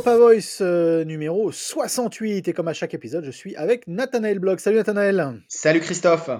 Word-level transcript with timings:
Europa 0.00 0.16
Voice 0.16 0.62
euh, 0.62 1.04
numéro 1.04 1.52
68 1.52 2.48
et 2.48 2.52
comme 2.54 2.68
à 2.68 2.72
chaque 2.72 2.94
épisode, 2.94 3.22
je 3.22 3.30
suis 3.30 3.54
avec 3.56 3.86
Nathanaël 3.86 4.38
Blog. 4.38 4.58
Salut 4.58 4.78
Nathanaël. 4.78 5.42
Salut 5.46 5.80
Christophe. 5.80 6.30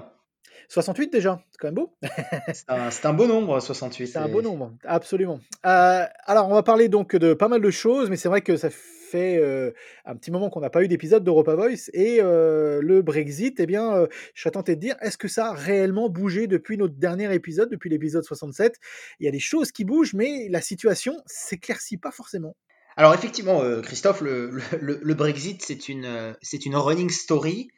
68 0.71 1.13
déjà, 1.13 1.43
c'est 1.51 1.59
quand 1.59 1.67
même 1.67 1.75
beau. 1.75 1.95
c'est 2.55 3.05
un, 3.05 3.13
beau 3.13 3.27
nombre, 3.27 3.61
68. 3.61 4.07
C'est 4.07 4.19
un 4.19 4.29
beau 4.29 4.41
nombre, 4.41 4.73
absolument. 4.85 5.41
Euh, 5.67 6.05
alors, 6.25 6.49
on 6.49 6.55
va 6.55 6.63
parler 6.63 6.89
donc 6.89 7.15
de 7.15 7.35
pas 7.35 7.49
mal 7.49 7.61
de 7.61 7.71
choses, 7.71 8.09
mais 8.09 8.17
c'est 8.17 8.31
vrai 8.31 8.41
que 8.41 8.57
ça 8.57 8.71
fait 8.71 9.37
euh, 9.37 9.73
un 10.07 10.17
petit 10.17 10.31
moment 10.31 10.49
qu'on 10.49 10.61
n'a 10.61 10.71
pas 10.71 10.83
eu 10.83 10.89
d'épisode 10.89 11.23
d'Europa 11.23 11.55
Voice 11.55 11.91
et 11.93 12.21
le 12.23 13.03
Brexit, 13.03 13.61
eh 13.61 13.67
bien, 13.67 14.07
je 14.33 14.41
serais 14.41 14.53
tenté 14.53 14.75
de 14.75 14.81
dire, 14.81 14.97
est-ce 15.03 15.19
que 15.19 15.29
ça 15.29 15.49
a 15.49 15.53
réellement 15.53 16.09
bougé 16.09 16.47
depuis 16.47 16.79
notre 16.79 16.95
dernier 16.95 17.35
épisode, 17.35 17.69
depuis 17.69 17.91
l'épisode 17.91 18.25
67 18.25 18.77
Il 19.19 19.27
y 19.27 19.29
a 19.29 19.33
des 19.33 19.39
choses 19.39 19.71
qui 19.71 19.85
bougent, 19.85 20.15
mais 20.15 20.49
la 20.49 20.63
situation 20.63 21.15
s'éclaircit 21.27 21.99
pas 21.99 22.11
forcément. 22.11 22.57
Alors 23.01 23.15
effectivement, 23.15 23.63
euh, 23.63 23.81
Christophe, 23.81 24.21
le, 24.21 25.15
Brexit, 25.15 25.63
c'est 25.63 25.89
une, 25.89 26.05
euh, 26.05 26.35
c'est 26.43 26.67
une 26.67 26.77
running 26.77 27.09
story. 27.09 27.71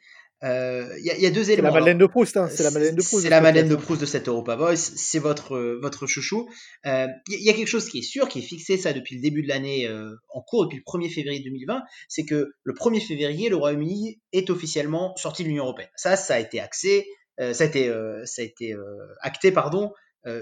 Euh, 0.43 0.85
il 0.97 1.05
y, 1.05 1.25
a 1.25 1.31
deux 1.31 1.49
éléments. 1.49 1.69
C'est 1.69 1.73
la 1.75 1.79
Madeleine 1.79 1.97
de 1.97 2.05
Proust. 2.07 2.35
Hein. 2.35 2.49
C'est 2.51 2.63
la 2.63 2.71
Madeleine 2.71 2.95
de 2.95 3.01
Proust. 3.01 3.23
C'est 3.23 3.29
la 3.29 3.39
Madeleine 3.39 3.69
de 3.69 3.75
Proust 3.77 4.01
de 4.01 4.05
cette 4.05 4.27
Europa 4.27 4.57
Voice. 4.57 4.75
C'est 4.75 5.19
votre, 5.19 5.57
votre 5.81 6.07
chouchou. 6.07 6.49
Il 6.83 7.07
y, 7.29 7.49
a 7.49 7.53
quelque 7.53 7.69
chose 7.69 7.87
qui 7.87 7.99
est 7.99 8.01
sûr, 8.01 8.27
qui 8.27 8.39
est 8.39 8.41
fixé 8.41 8.75
ça 8.75 8.91
depuis 8.91 9.15
le 9.15 9.21
début 9.21 9.43
de 9.43 9.47
l'année 9.47 9.89
en 10.27 10.41
cours, 10.41 10.65
depuis 10.65 10.83
le 10.85 10.99
1er 10.99 11.09
février 11.09 11.39
2020, 11.39 11.83
c'est 12.09 12.25
que 12.25 12.51
le 12.61 12.73
1er 12.73 12.99
février, 12.99 13.47
le 13.47 13.55
Royaume-Uni 13.55 14.19
est 14.33 14.49
officiellement 14.49 15.15
sorti 15.15 15.43
de 15.43 15.47
l'Union 15.47 15.63
européenne. 15.63 15.87
Ça, 15.95 16.17
ça 16.17 16.35
a 16.35 16.39
été 16.39 16.59
axé, 16.59 17.07
ça 17.37 17.63
a 17.63 17.67
été, 17.67 17.89
ça 18.25 18.41
a 18.41 18.43
été 18.43 18.75
acté, 19.21 19.53
pardon. 19.53 19.93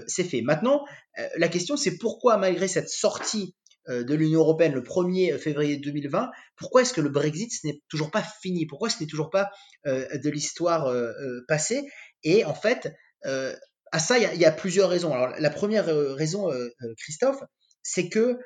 c'est 0.08 0.24
fait. 0.24 0.42
Maintenant, 0.42 0.84
la 1.36 1.46
question, 1.46 1.76
c'est 1.76 1.98
pourquoi, 1.98 2.36
malgré 2.38 2.66
cette 2.66 2.88
sortie 2.88 3.54
de 3.88 4.14
l'Union 4.14 4.40
européenne 4.40 4.74
le 4.74 4.82
1er 4.82 5.38
février 5.38 5.76
2020, 5.76 6.30
pourquoi 6.56 6.82
est-ce 6.82 6.92
que 6.92 7.00
le 7.00 7.08
Brexit 7.08 7.52
ce 7.52 7.66
n'est 7.66 7.80
toujours 7.88 8.10
pas 8.10 8.22
fini? 8.40 8.66
Pourquoi 8.66 8.88
ce 8.88 9.00
n'est 9.00 9.08
toujours 9.08 9.30
pas 9.30 9.50
euh, 9.86 10.06
de 10.16 10.30
l'histoire 10.30 10.86
euh, 10.86 11.40
passée? 11.48 11.82
Et 12.22 12.44
en 12.44 12.54
fait, 12.54 12.92
à 13.24 13.98
ça, 13.98 14.18
il 14.18 14.40
y, 14.40 14.44
a 14.44 14.52
plusieurs 14.52 14.88
raisons. 14.88 15.12
Alors, 15.12 15.34
la 15.38 15.50
première 15.50 15.86
raison, 15.86 16.50
Christophe, 16.98 17.40
c'est 17.82 18.08
que 18.08 18.38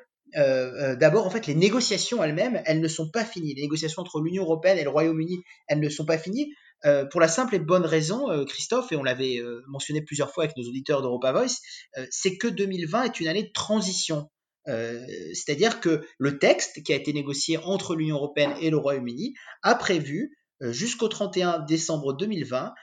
d'abord, 0.95 1.27
en 1.27 1.29
fait, 1.29 1.45
les 1.45 1.55
négociations 1.55 2.23
elles-mêmes, 2.23 2.61
elles 2.65 2.81
ne 2.81 2.87
sont 2.87 3.09
pas 3.11 3.23
finies. 3.23 3.53
Les 3.53 3.61
négociations 3.61 4.01
entre 4.01 4.19
l'Union 4.19 4.43
européenne 4.43 4.79
et 4.79 4.83
le 4.83 4.89
Royaume-Uni, 4.89 5.43
elles 5.67 5.79
ne 5.79 5.89
sont 5.89 6.05
pas 6.05 6.17
finies. 6.17 6.51
pour 7.11 7.21
la 7.21 7.27
simple 7.27 7.53
et 7.55 7.59
bonne 7.59 7.85
raison, 7.85 8.45
Christophe, 8.45 8.91
et 8.91 8.95
on 8.95 9.03
l'avait 9.03 9.39
mentionné 9.67 10.01
plusieurs 10.01 10.33
fois 10.33 10.45
avec 10.45 10.57
nos 10.57 10.67
auditeurs 10.67 11.03
d'Europa 11.03 11.31
Voice, 11.31 11.59
c'est 12.09 12.37
que 12.37 12.47
2020 12.47 13.03
est 13.03 13.19
une 13.19 13.27
année 13.27 13.43
de 13.43 13.53
transition. 13.53 14.27
Euh, 14.67 15.05
c'est-à-dire 15.33 15.79
que 15.79 16.05
le 16.17 16.39
texte 16.39 16.83
qui 16.83 16.93
a 16.93 16.95
été 16.95 17.13
négocié 17.13 17.57
entre 17.57 17.95
l'Union 17.95 18.17
européenne 18.17 18.53
et 18.59 18.69
le 18.69 18.77
Royaume-Uni 18.77 19.33
a 19.63 19.75
prévu 19.75 20.37
euh, 20.61 20.71
jusqu'au 20.71 21.07
31 21.07 21.59
décembre 21.59 22.13
2020 22.13 22.73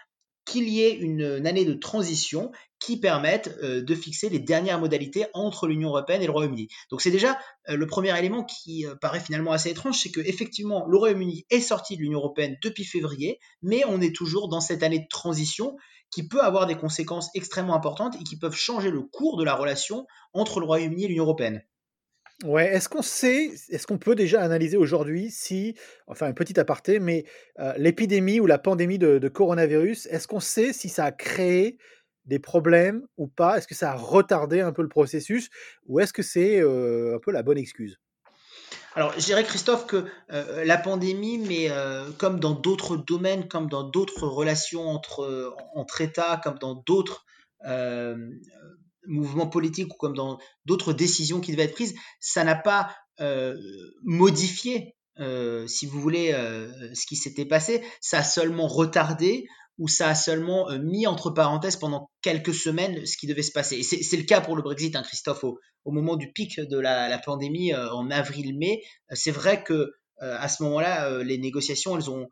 qu'il 0.46 0.68
y 0.68 0.82
ait 0.82 0.94
une, 0.94 1.46
année 1.46 1.64
de 1.64 1.72
transition 1.72 2.52
qui 2.78 3.00
permette 3.00 3.56
euh, 3.62 3.82
de 3.82 3.94
fixer 3.94 4.28
les 4.28 4.38
dernières 4.38 4.78
modalités 4.78 5.24
entre 5.32 5.66
l'Union 5.66 5.88
européenne 5.88 6.20
et 6.20 6.26
le 6.26 6.32
Royaume-Uni. 6.32 6.68
Donc 6.90 7.00
c'est 7.00 7.10
déjà 7.10 7.38
le 7.66 7.86
premier 7.86 8.16
élément 8.18 8.44
qui 8.44 8.84
paraît 9.00 9.20
finalement 9.20 9.52
assez 9.52 9.70
étrange, 9.70 9.98
c'est 9.98 10.10
que 10.10 10.20
effectivement 10.20 10.86
le 10.86 10.98
Royaume-Uni 10.98 11.46
est 11.48 11.60
sorti 11.60 11.96
de 11.96 12.02
l'Union 12.02 12.18
européenne 12.18 12.56
depuis 12.62 12.84
février, 12.84 13.40
mais 13.62 13.84
on 13.86 14.02
est 14.02 14.14
toujours 14.14 14.48
dans 14.48 14.60
cette 14.60 14.82
année 14.82 14.98
de 14.98 15.08
transition 15.08 15.76
qui 16.10 16.28
peut 16.28 16.42
avoir 16.42 16.66
des 16.66 16.76
conséquences 16.76 17.30
extrêmement 17.34 17.74
importantes 17.74 18.14
et 18.20 18.24
qui 18.24 18.38
peuvent 18.38 18.54
changer 18.54 18.90
le 18.90 19.02
cours 19.02 19.36
de 19.38 19.44
la 19.44 19.54
relation 19.54 20.06
entre 20.34 20.60
le 20.60 20.66
Royaume-Uni 20.66 21.04
et 21.04 21.08
l'Union 21.08 21.24
européenne. 21.24 21.62
Ouais, 22.44 22.66
est-ce 22.74 22.90
qu'on 22.90 23.00
sait, 23.00 23.54
est-ce 23.70 23.86
qu'on 23.86 23.96
peut 23.96 24.14
déjà 24.14 24.42
analyser 24.42 24.76
aujourd'hui 24.76 25.30
si, 25.30 25.74
enfin 26.06 26.26
un 26.26 26.34
petit 26.34 26.60
aparté, 26.60 27.00
mais 27.00 27.24
l'épidémie 27.78 28.38
ou 28.38 28.46
la 28.46 28.58
pandémie 28.58 28.98
de, 28.98 29.28
coronavirus, 29.28 30.06
est-ce 30.10 30.28
qu'on 30.28 30.40
sait 30.40 30.74
si 30.74 30.90
ça 30.90 31.06
a 31.06 31.12
créé 31.12 31.78
des 32.26 32.38
problèmes 32.38 33.06
ou 33.16 33.28
pas? 33.28 33.56
Est-ce 33.56 33.66
que 33.66 33.74
ça 33.74 33.92
a 33.92 33.96
retardé 33.96 34.60
un 34.60 34.72
peu 34.72 34.82
le 34.82 34.88
processus 34.88 35.48
ou 35.86 36.00
est-ce 36.00 36.12
que 36.12 36.22
c'est 36.22 36.60
un 36.60 37.18
peu 37.18 37.32
la 37.32 37.42
bonne 37.42 37.56
excuse? 37.56 37.98
Alors, 38.94 39.12
je 39.18 39.24
dirais, 39.24 39.42
Christophe, 39.42 39.86
que 39.86 40.04
la 40.28 40.76
pandémie, 40.76 41.38
mais 41.38 41.70
comme 42.18 42.40
dans 42.40 42.52
d'autres 42.52 42.98
domaines, 42.98 43.48
comme 43.48 43.70
dans 43.70 43.84
d'autres 43.84 44.26
relations 44.26 44.86
entre, 44.86 45.54
entre 45.74 46.02
États, 46.02 46.38
comme 46.44 46.58
dans 46.58 46.74
d'autres 46.74 47.24
mouvement 49.06 49.46
politique 49.46 49.92
ou 49.92 49.96
comme 49.96 50.14
dans 50.14 50.38
d'autres 50.64 50.92
décisions 50.92 51.40
qui 51.40 51.52
devaient 51.52 51.64
être 51.64 51.74
prises, 51.74 51.94
ça 52.20 52.44
n'a 52.44 52.54
pas 52.54 52.94
euh, 53.20 53.56
modifié, 54.02 54.96
euh, 55.20 55.68
si 55.68 55.86
vous 55.86 56.00
voulez, 56.00 56.32
euh, 56.32 56.68
ce 56.94 57.06
qui 57.06 57.16
s'était 57.16 57.44
passé. 57.44 57.82
Ça 58.00 58.18
a 58.18 58.24
seulement 58.24 58.66
retardé 58.66 59.46
ou 59.78 59.88
ça 59.88 60.08
a 60.08 60.14
seulement 60.14 60.68
mis 60.78 61.06
entre 61.06 61.30
parenthèses 61.30 61.76
pendant 61.76 62.10
quelques 62.22 62.54
semaines 62.54 63.06
ce 63.06 63.16
qui 63.16 63.26
devait 63.26 63.42
se 63.42 63.52
passer. 63.52 63.76
Et 63.76 63.82
c'est 63.82 64.16
le 64.16 64.22
cas 64.22 64.40
pour 64.40 64.54
le 64.54 64.62
Brexit, 64.62 64.94
hein, 64.94 65.02
Christophe, 65.02 65.42
au, 65.42 65.58
moment 65.86 66.16
du 66.16 66.32
pic 66.32 66.60
de 66.60 66.78
la, 66.78 67.18
pandémie 67.18 67.74
en 67.74 68.08
avril-mai. 68.08 68.82
C'est 69.10 69.32
vrai 69.32 69.64
que 69.64 69.92
à 70.20 70.48
ce 70.48 70.62
moment-là, 70.62 71.24
les 71.24 71.38
négociations, 71.38 71.96
elles 71.96 72.08
ont 72.08 72.28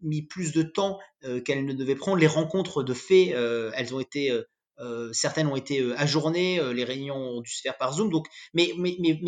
mis 0.00 0.22
plus 0.22 0.52
de 0.52 0.62
temps 0.62 0.98
qu'elles 1.44 1.66
ne 1.66 1.74
devaient 1.74 1.94
prendre. 1.94 2.16
Les 2.16 2.26
rencontres 2.26 2.82
de 2.82 2.94
fait, 2.94 3.34
elles 3.74 3.94
ont 3.94 4.00
été 4.00 4.32
euh, 4.78 5.12
certaines 5.12 5.46
ont 5.46 5.56
été 5.56 5.80
euh, 5.80 5.98
ajournées, 5.98 6.60
euh, 6.60 6.72
les 6.72 6.84
réunions 6.84 7.16
ont 7.16 7.40
dû 7.40 7.50
se 7.50 7.62
faire 7.62 7.76
par 7.76 7.94
Zoom. 7.94 8.10
Donc, 8.10 8.26
mais, 8.52 8.66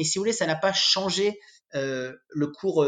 si 0.04 0.18
vous 0.18 0.22
voulez, 0.22 0.32
ça 0.32 0.46
n'a 0.46 0.56
pas 0.56 0.72
changé 0.72 1.38
le 1.74 2.46
cours 2.46 2.86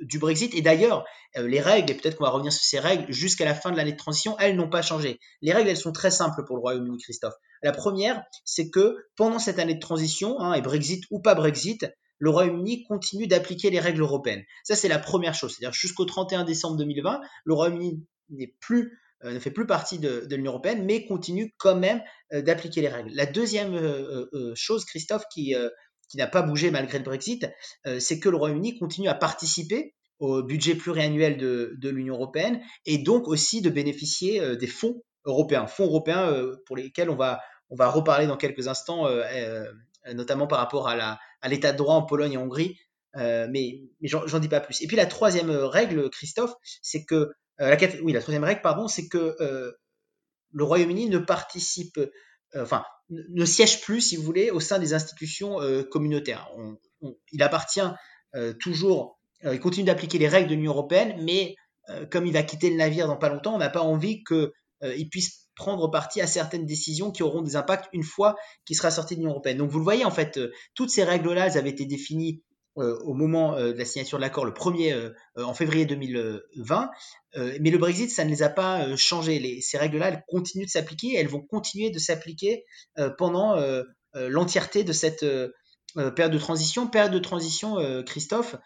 du 0.00 0.20
Brexit. 0.20 0.54
Et 0.54 0.62
d'ailleurs, 0.62 1.04
les 1.34 1.60
règles, 1.60 1.90
et 1.90 1.94
peut-être 1.94 2.16
qu'on 2.16 2.24
va 2.24 2.30
revenir 2.30 2.52
sur 2.52 2.62
ces 2.62 2.78
règles, 2.78 3.12
jusqu'à 3.12 3.44
la 3.44 3.54
fin 3.54 3.72
de 3.72 3.76
l'année 3.76 3.92
de 3.92 3.96
transition, 3.96 4.36
elles 4.38 4.54
n'ont 4.54 4.70
pas 4.70 4.82
changé. 4.82 5.18
Les 5.40 5.52
règles, 5.52 5.70
elles 5.70 5.76
sont 5.76 5.90
très 5.90 6.12
simples 6.12 6.44
pour 6.46 6.54
le 6.54 6.60
Royaume-Uni, 6.60 6.98
Christophe. 6.98 7.34
La 7.64 7.72
première, 7.72 8.22
c'est 8.44 8.70
que 8.70 8.96
pendant 9.16 9.40
cette 9.40 9.58
année 9.58 9.74
de 9.74 9.80
transition, 9.80 10.38
hein, 10.38 10.54
et 10.54 10.60
Brexit 10.60 11.02
ou 11.10 11.20
pas 11.20 11.34
Brexit, 11.34 11.84
le 12.18 12.30
Royaume-Uni 12.30 12.84
continue 12.84 13.26
d'appliquer 13.26 13.70
les 13.70 13.80
règles 13.80 14.02
européennes. 14.02 14.44
Ça, 14.62 14.76
c'est 14.76 14.86
la 14.86 15.00
première 15.00 15.34
chose. 15.34 15.56
C'est-à-dire 15.56 15.74
jusqu'au 15.74 16.04
31 16.04 16.44
décembre 16.44 16.76
2020, 16.76 17.20
le 17.44 17.54
Royaume-Uni 17.54 18.06
n'est 18.30 18.54
plus 18.60 19.01
ne 19.30 19.38
fait 19.38 19.50
plus 19.50 19.66
partie 19.66 19.98
de, 19.98 20.26
l'Union 20.30 20.52
européenne, 20.52 20.84
mais 20.84 21.06
continue 21.06 21.54
quand 21.58 21.76
même 21.76 22.02
euh, 22.32 22.42
d'appliquer 22.42 22.80
les 22.80 22.88
règles. 22.88 23.10
La 23.14 23.26
deuxième 23.26 23.74
euh, 23.74 24.52
chose, 24.54 24.84
Christophe, 24.84 25.24
qui, 25.32 25.54
n'a 26.14 26.26
pas 26.26 26.42
bougé 26.42 26.70
malgré 26.70 26.98
le 26.98 27.04
Brexit, 27.04 27.46
c'est 27.98 28.20
que 28.20 28.28
le 28.28 28.36
Royaume-Uni 28.36 28.78
continue 28.78 29.08
à 29.08 29.14
participer 29.14 29.94
au 30.18 30.42
budget 30.42 30.74
pluriannuel 30.74 31.38
de, 31.38 31.88
l'Union 31.88 32.16
européenne 32.16 32.60
et 32.84 32.98
donc 32.98 33.28
aussi 33.28 33.62
de 33.62 33.70
bénéficier 33.70 34.56
des 34.58 34.66
fonds 34.66 35.02
européens, 35.24 35.66
fonds 35.66 35.86
européens 35.86 36.30
pour 36.66 36.76
lesquels 36.76 37.08
on 37.08 37.16
va, 37.16 37.40
on 37.70 37.76
va 37.76 37.88
reparler 37.88 38.26
dans 38.26 38.36
quelques 38.36 38.68
instants, 38.68 39.08
notamment 40.12 40.46
par 40.46 40.58
rapport 40.58 40.86
à 40.86 41.48
l'état 41.48 41.72
de 41.72 41.78
droit 41.78 41.94
en 41.94 42.02
Pologne 42.02 42.32
et 42.32 42.36
en 42.36 42.42
Hongrie. 42.42 42.76
mais, 43.16 43.48
mais 44.02 44.08
j'en 44.08 44.38
dis 44.38 44.48
pas 44.48 44.60
plus. 44.60 44.82
Et 44.82 44.86
puis 44.86 44.96
la 44.96 45.06
troisième 45.06 45.50
règle, 45.50 46.10
Christophe, 46.10 46.52
c'est 46.82 47.06
que 47.06 47.14
euh, 47.14 47.32
la, 47.70 47.76
oui, 48.02 48.12
la 48.12 48.20
troisième 48.20 48.44
règle, 48.44 48.62
pardon, 48.62 48.88
c'est 48.88 49.08
que 49.08 49.36
euh, 49.40 49.72
le 50.52 50.64
Royaume-Uni 50.64 51.08
ne 51.08 51.18
participe, 51.18 51.98
euh, 51.98 52.62
enfin, 52.62 52.84
ne 53.10 53.44
siège 53.44 53.80
plus, 53.82 54.00
si 54.00 54.16
vous 54.16 54.22
voulez, 54.22 54.50
au 54.50 54.60
sein 54.60 54.78
des 54.78 54.94
institutions 54.94 55.58
communautaires. 55.90 56.48
il 57.30 57.42
appartient 57.42 57.80
toujours, 58.58 59.18
il 59.42 59.60
continue 59.60 59.84
d'appliquer 59.84 60.16
les 60.16 60.28
règles 60.28 60.48
de 60.48 60.54
l'Union 60.54 60.72
européenne, 60.72 61.22
mais 61.22 61.56
comme 62.10 62.26
il 62.26 62.32
va 62.32 62.42
quitter 62.42 62.70
le 62.70 62.76
navire 62.76 63.08
dans 63.08 63.18
pas 63.18 63.28
longtemps, 63.28 63.54
on 63.54 63.58
n'a 63.58 63.68
pas 63.68 63.82
envie 63.82 64.24
qu'il 64.24 65.08
puisse 65.10 65.48
prendre 65.56 65.90
parti 65.90 66.22
à 66.22 66.26
certaines 66.26 66.64
décisions 66.64 67.10
qui 67.10 67.22
auront 67.22 67.42
des 67.42 67.56
impacts 67.56 67.88
une 67.92 68.02
fois 68.02 68.34
qu'il 68.64 68.76
sera 68.76 68.90
sorti 68.90 69.14
de 69.14 69.20
l'Union 69.20 69.32
européenne. 69.32 69.58
Donc 69.58 69.70
vous 69.70 69.78
le 69.78 69.84
voyez, 69.84 70.06
en 70.06 70.10
fait, 70.10 70.40
toutes 70.74 70.90
ces 70.90 71.04
règles-là, 71.04 71.48
elles 71.48 71.58
avaient 71.58 71.70
été 71.70 71.84
définies 71.84 72.42
euh, 72.42 72.51
au 72.76 73.14
moment 73.14 73.56
euh, 73.56 73.72
de 73.72 73.78
la 73.78 73.84
signature 73.84 74.18
de 74.18 74.22
l'accord, 74.22 74.44
le 74.44 74.52
1er 74.52 74.92
euh, 74.92 75.12
en 75.36 75.54
février 75.54 75.84
2020. 75.86 76.90
mais 77.60 77.70
le 77.70 77.78
Brexit, 77.78 78.10
ça 78.10 78.24
ne 78.24 78.30
les 78.30 78.42
a 78.42 78.48
pas 78.48 78.96
changées. 78.96 79.60
ces 79.60 79.78
règles-là, 79.78 80.08
elles 80.08 80.24
continuent 80.28 80.64
de 80.66 80.70
s'appliquer. 80.70 81.14
Elles 81.16 81.28
vont 81.28 81.40
continuer 81.40 81.90
de 81.90 81.98
s'appliquer 81.98 82.64
pendant 83.16 83.56
l'entièreté 84.14 84.84
de 84.84 84.92
cette 84.92 85.24
période 85.94 86.32
de 86.32 86.38
transition. 86.38 86.86
Période 86.86 87.12
de 87.12 87.18
transition, 87.18 88.02
Christophe, 88.04 88.56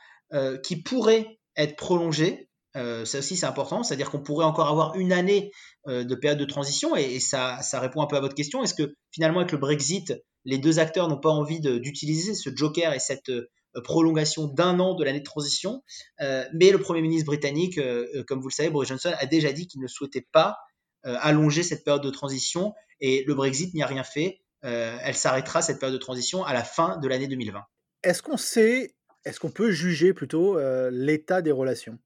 qui 0.64 0.82
pourrait 0.82 1.38
être 1.56 1.76
prolongée. 1.76 2.48
ça 2.74 3.18
aussi, 3.18 3.36
c'est 3.36 3.46
important. 3.46 3.84
C'est-à-dire 3.84 4.10
qu'on 4.10 4.22
pourrait 4.22 4.46
encore 4.46 4.68
avoir 4.68 4.96
une 4.96 5.12
année 5.12 5.52
de 5.86 6.14
période 6.16 6.40
de 6.40 6.44
transition. 6.44 6.96
Et, 6.96 7.20
ça, 7.20 7.62
ça, 7.62 7.78
répond 7.78 8.02
un 8.02 8.06
peu 8.06 8.16
à 8.16 8.20
votre 8.20 8.34
question. 8.34 8.64
Est-ce 8.64 8.74
que 8.74 8.94
finalement, 9.12 9.38
avec 9.38 9.52
le 9.52 9.58
Brexit, 9.58 10.12
les 10.46 10.58
deux 10.58 10.78
acteurs 10.78 11.08
n'ont 11.08 11.20
pas 11.20 11.30
envie 11.30 11.60
d'utiliser 11.60 12.34
ce 12.34 12.50
joker 12.54 12.94
et 12.94 13.00
cette 13.00 13.28
euh, 13.28 13.50
prolongation 13.82 14.46
d'un 14.46 14.78
an 14.80 14.94
de 14.94 15.04
l'année 15.04 15.20
de 15.20 15.24
transition. 15.24 15.82
Euh, 16.20 16.44
mais 16.52 16.70
le 16.70 16.78
Premier 16.78 17.02
ministre 17.02 17.26
britannique, 17.26 17.78
euh, 17.78 18.24
comme 18.26 18.40
vous 18.40 18.48
le 18.48 18.52
savez, 18.52 18.70
Boris 18.70 18.88
Johnson 18.88 19.12
a 19.18 19.26
déjà 19.26 19.52
dit 19.52 19.66
qu'il 19.66 19.80
ne 19.80 19.86
souhaitait 19.86 20.26
pas 20.32 20.56
allonger 21.04 21.62
cette 21.62 21.84
période 21.84 22.02
de 22.02 22.10
transition 22.10 22.74
et 23.00 23.22
le 23.28 23.34
Brexit 23.34 23.72
n'y 23.74 23.82
a 23.82 23.86
rien 23.86 24.02
fait. 24.02 24.40
elle 24.62 25.14
s'arrêtera, 25.14 25.62
cette 25.62 25.78
période 25.78 25.96
de 25.96 26.02
transition, 26.02 26.42
à 26.42 26.52
la 26.52 26.64
fin 26.64 26.96
de 26.96 27.06
l'année 27.06 27.28
2020. 27.28 27.62
Est-ce 28.02 28.22
qu'on 28.22 28.36
sait 28.36 28.96
est-ce 29.24 29.38
qu'on 29.38 29.52
peut 29.52 29.70
juger 29.70 30.12
plutôt 30.12 30.58
l'état 30.90 31.42
des 31.42 31.52
relations? 31.52 32.00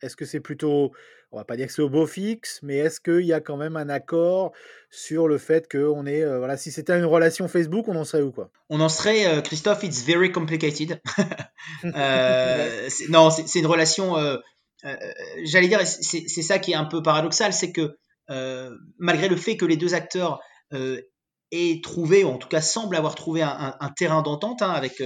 Est-ce 0.00 0.16
que 0.16 0.24
c'est 0.24 0.40
plutôt, 0.40 0.92
on 1.30 1.36
va 1.36 1.44
pas 1.44 1.56
dire 1.56 1.66
que 1.66 1.72
c'est 1.72 1.82
au 1.82 1.88
beau 1.88 2.06
fixe, 2.06 2.60
mais 2.62 2.76
est-ce 2.76 3.00
qu'il 3.00 3.26
y 3.26 3.32
a 3.32 3.40
quand 3.40 3.56
même 3.56 3.76
un 3.76 3.88
accord 3.88 4.52
sur 4.90 5.28
le 5.28 5.38
fait 5.38 5.70
qu'on 5.70 6.06
est, 6.06 6.24
voilà, 6.24 6.56
si 6.56 6.72
c'était 6.72 6.98
une 6.98 7.04
relation 7.04 7.48
Facebook, 7.48 7.86
on 7.88 7.96
en 7.96 8.04
serait 8.04 8.22
où 8.22 8.32
quoi? 8.32 8.50
On 8.70 8.80
en 8.80 8.88
serait, 8.88 9.42
Christophe, 9.42 9.82
it's 9.82 10.04
very 10.04 10.32
complicated. 10.32 11.00
non, 11.84 13.30
c'est 13.30 13.58
une 13.58 13.66
relation, 13.66 14.14
j'allais 15.44 15.68
dire, 15.68 15.86
c'est 15.86 16.42
ça 16.42 16.58
qui 16.58 16.72
est 16.72 16.76
un 16.76 16.86
peu 16.86 17.02
paradoxal, 17.02 17.52
c'est 17.52 17.72
que 17.72 17.98
malgré 18.98 19.28
le 19.28 19.36
fait 19.36 19.56
que 19.56 19.66
les 19.66 19.76
deux 19.76 19.94
acteurs 19.94 20.40
aient 20.72 21.80
trouvé, 21.82 22.24
ou 22.24 22.28
en 22.28 22.38
tout 22.38 22.48
cas 22.48 22.62
semblent 22.62 22.96
avoir 22.96 23.14
trouvé 23.14 23.42
un, 23.42 23.92
terrain 23.96 24.22
d'entente 24.22 24.62
hein, 24.62 24.70
avec 24.70 25.02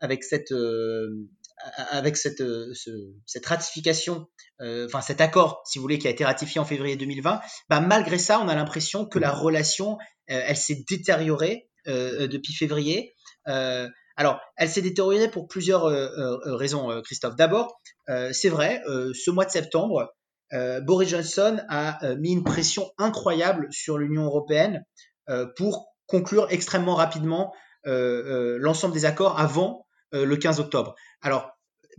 avec 0.00 0.24
cette 0.24 0.52
euh, 0.52 1.08
avec 1.90 2.16
cette, 2.16 2.40
euh, 2.40 2.72
cette 3.26 3.46
ratification, 3.46 4.26
euh, 4.60 4.86
enfin 4.86 5.00
cet 5.00 5.20
accord, 5.20 5.62
si 5.64 5.78
vous 5.78 5.82
voulez, 5.82 5.98
qui 5.98 6.06
a 6.06 6.10
été 6.10 6.24
ratifié 6.24 6.60
en 6.60 6.64
février 6.64 6.96
2020, 6.96 7.40
bah, 7.68 7.80
malgré 7.80 8.18
ça, 8.18 8.40
on 8.40 8.48
a 8.48 8.54
l'impression 8.54 9.06
que 9.06 9.18
la 9.18 9.30
relation, 9.30 9.98
elle 10.26 10.56
s'est 10.56 10.84
détériorée 10.88 11.68
depuis 11.86 12.52
février. 12.52 13.14
alors, 13.46 14.40
elle 14.56 14.68
s'est 14.68 14.82
détériorée 14.82 15.30
pour 15.30 15.48
plusieurs 15.48 15.84
raisons, 16.44 17.00
Christophe. 17.02 17.34
D'abord, 17.36 17.80
c'est 18.06 18.50
vrai, 18.50 18.82
ce 18.86 19.30
mois 19.30 19.46
de 19.46 19.50
septembre, 19.50 20.12
Boris 20.82 21.08
Johnson 21.08 21.62
a 21.70 22.14
mis 22.16 22.32
une 22.32 22.44
pression 22.44 22.90
incroyable 22.98 23.68
sur 23.70 23.96
l'Union 23.96 24.24
européenne 24.24 24.84
pour 25.56 25.94
conclure 26.06 26.46
extrêmement 26.50 26.94
rapidement 26.94 27.54
l'ensemble 27.86 28.92
des 28.92 29.06
accords 29.06 29.40
avant 29.40 29.86
euh, 29.86 29.87
le 30.12 30.36
15 30.36 30.60
octobre. 30.60 30.94
Alors, 31.22 31.50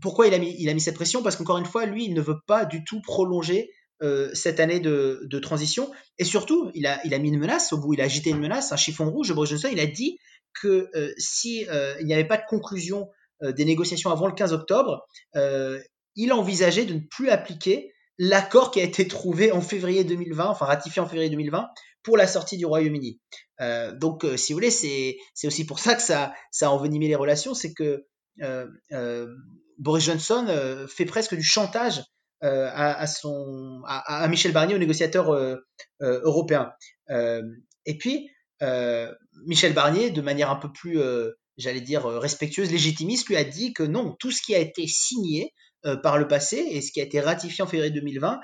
pourquoi 0.01 0.27
il 0.27 0.33
a 0.33 0.38
mis, 0.39 0.56
il 0.59 0.69
a 0.69 0.73
mis 0.73 0.81
cette 0.81 0.95
pression? 0.95 1.21
Parce 1.21 1.35
qu'encore 1.35 1.57
une 1.57 1.65
fois, 1.65 1.85
lui, 1.85 2.06
il 2.06 2.13
ne 2.13 2.21
veut 2.21 2.39
pas 2.47 2.65
du 2.65 2.83
tout 2.83 3.01
prolonger 3.01 3.71
euh, 4.01 4.29
cette 4.33 4.59
année 4.59 4.79
de, 4.79 5.21
de, 5.25 5.39
transition. 5.39 5.91
Et 6.17 6.23
surtout, 6.23 6.71
il 6.73 6.88
a, 6.88 7.06
il 7.06 7.13
a 7.13 7.19
mis 7.19 7.29
une 7.29 7.39
menace, 7.39 7.73
au 7.73 7.77
bout, 7.77 7.94
il 7.94 8.01
a 8.01 8.06
agité 8.06 8.29
une 8.29 8.39
menace, 8.39 8.71
un 8.71 8.77
chiffon 8.77 9.09
rouge. 9.09 9.33
Boris 9.33 9.50
Johnson, 9.50 9.69
il 9.71 9.79
a 9.79 9.85
dit 9.85 10.17
que 10.53 10.89
euh, 10.95 11.13
si 11.17 11.65
il 12.00 12.06
n'y 12.06 12.13
avait 12.13 12.27
pas 12.27 12.38
de 12.38 12.45
conclusion 12.47 13.09
des 13.41 13.63
négociations 13.63 14.11
avant 14.11 14.27
le 14.27 14.33
15 14.33 14.51
octobre, 14.53 15.06
il 16.15 16.33
envisageait 16.33 16.85
de 16.85 16.94
ne 16.94 17.00
plus 17.00 17.29
appliquer 17.29 17.94
l'accord 18.17 18.71
qui 18.71 18.81
a 18.81 18.83
été 18.83 19.07
trouvé 19.07 19.53
en 19.53 19.61
février 19.61 20.03
2020, 20.03 20.45
enfin 20.47 20.65
ratifié 20.65 21.01
en 21.01 21.07
février 21.07 21.29
2020, 21.29 21.69
pour 22.04 22.18
la 22.18 22.28
sortie 22.28 22.57
du 22.57 22.66
Royaume-Uni. 22.66 23.19
Euh, 23.62 23.96
donc, 23.96 24.24
euh, 24.24 24.38
si 24.38 24.54
vous 24.54 24.57
voulez, 24.57 24.72
c'est 24.72 25.18
aussi 25.44 25.66
pour 25.66 25.80
ça 25.80 25.96
que 25.96 26.01
ça, 26.01 26.34
a 26.62 26.69
envenimé 26.69 27.07
les 27.07 27.16
relations, 27.16 27.54
c'est 27.54 27.74
que 27.74 28.06
euh, 28.42 29.28
Boris 29.78 30.06
Johnson 30.06 30.86
fait 30.88 31.06
presque 31.06 31.36
du 31.36 31.44
chantage 31.44 32.01
à, 32.42 33.06
Michel 34.30 34.54
Barnier, 34.54 34.75
au 34.75 34.80
négociateur 34.80 35.36
européen. 36.00 36.72
et 37.10 37.98
puis, 37.98 38.30
Michel 39.45 39.74
Barnier, 39.74 40.12
de 40.12 40.22
manière 40.22 40.50
un 40.50 40.56
peu 40.56 40.72
plus, 40.72 41.00
j'allais 41.57 41.81
dire, 41.81 42.06
respectueuse, 42.06 42.72
légitimiste, 42.72 43.28
lui 43.28 43.36
a 43.36 43.44
dit 43.44 43.74
que 43.74 43.84
non, 43.84 44.16
tout 44.19 44.31
ce 44.31 44.42
qui 44.42 44.56
a 44.56 44.60
été 44.60 44.88
signé 44.88 45.54
par 46.04 46.18
le 46.18 46.28
passé 46.28 46.57
et 46.57 46.81
ce 46.81 46.92
qui 46.92 47.02
a 47.02 47.04
été 47.04 47.19
ratifié 47.19 47.63
en 47.63 47.68
février 47.68 47.92
2020 47.92 48.40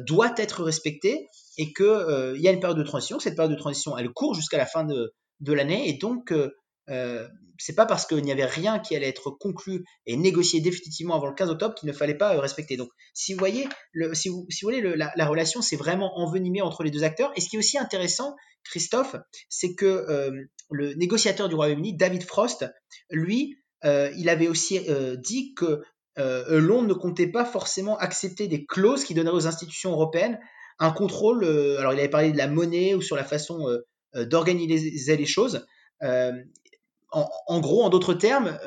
doit 0.00 0.34
être 0.36 0.62
respecté 0.62 1.28
et 1.58 1.72
qu'il 1.72 1.86
euh, 1.86 2.36
y 2.38 2.48
a 2.48 2.52
une 2.52 2.60
période 2.60 2.78
de 2.78 2.82
transition. 2.82 3.18
Cette 3.18 3.36
période 3.36 3.52
de 3.52 3.58
transition, 3.58 3.96
elle 3.96 4.10
court 4.10 4.34
jusqu'à 4.34 4.58
la 4.58 4.66
fin 4.66 4.84
de, 4.84 5.12
l'année 5.52 5.88
et 5.88 5.94
donc 5.94 6.32
euh, 6.32 6.50
euh 6.88 7.28
c'est 7.58 7.74
pas 7.76 7.86
parce 7.86 8.06
qu'il 8.06 8.22
n'y 8.24 8.32
avait 8.32 8.46
rien 8.46 8.80
qui 8.80 8.96
allait 8.96 9.08
être 9.08 9.30
conclu 9.30 9.84
et 10.06 10.16
négocié 10.16 10.60
définitivement 10.60 11.14
avant 11.14 11.28
le 11.28 11.34
15 11.34 11.50
octobre 11.50 11.76
qu'il 11.76 11.86
ne 11.86 11.92
fallait 11.92 12.16
pas 12.16 12.34
euh, 12.34 12.40
respecter. 12.40 12.76
Donc, 12.76 12.88
si 13.14 13.34
vous 13.34 13.38
voyez, 13.38 13.68
si, 14.14 14.30
vous, 14.30 14.46
si 14.50 14.64
la, 14.96 15.12
la, 15.14 15.26
relation 15.26 15.62
s'est 15.62 15.76
vraiment 15.76 16.18
envenimée 16.18 16.60
entre 16.60 16.82
les 16.82 16.90
deux 16.90 17.04
acteurs. 17.04 17.30
Et 17.36 17.40
ce 17.40 17.48
qui 17.48 17.54
est 17.54 17.58
aussi 17.60 17.78
intéressant, 17.78 18.34
Christophe, 18.64 19.14
c'est 19.48 19.76
que 19.76 19.86
euh, 19.86 20.32
le 20.72 20.94
négociateur 20.94 21.48
du 21.48 21.54
Royaume-Uni, 21.54 21.94
David 21.96 22.24
Frost, 22.24 22.66
lui, 23.10 23.56
il 23.84 24.28
avait 24.28 24.48
aussi 24.48 24.80
dit 25.18 25.54
que 25.54 25.82
Londres 26.16 26.88
ne 26.88 26.94
comptait 26.94 27.28
pas 27.28 27.44
forcément 27.44 27.96
accepter 27.98 28.48
des 28.48 28.64
clauses 28.64 29.04
qui 29.04 29.14
donneraient 29.14 29.36
aux 29.36 29.46
institutions 29.46 29.92
européennes 29.92 30.40
un 30.82 30.90
contrôle. 30.90 31.44
Euh, 31.44 31.78
alors, 31.78 31.92
il 31.92 31.98
avait 32.00 32.08
parlé 32.08 32.32
de 32.32 32.36
la 32.36 32.48
monnaie 32.48 32.94
ou 32.94 33.00
sur 33.00 33.16
la 33.16 33.24
façon 33.24 33.68
euh, 33.68 33.86
euh, 34.16 34.24
d'organiser 34.26 35.16
les 35.16 35.26
choses. 35.26 35.64
En, 37.12 37.60
gros, 37.60 37.84
en 37.84 37.90
d'autres 37.90 38.14
termes, 38.14 38.58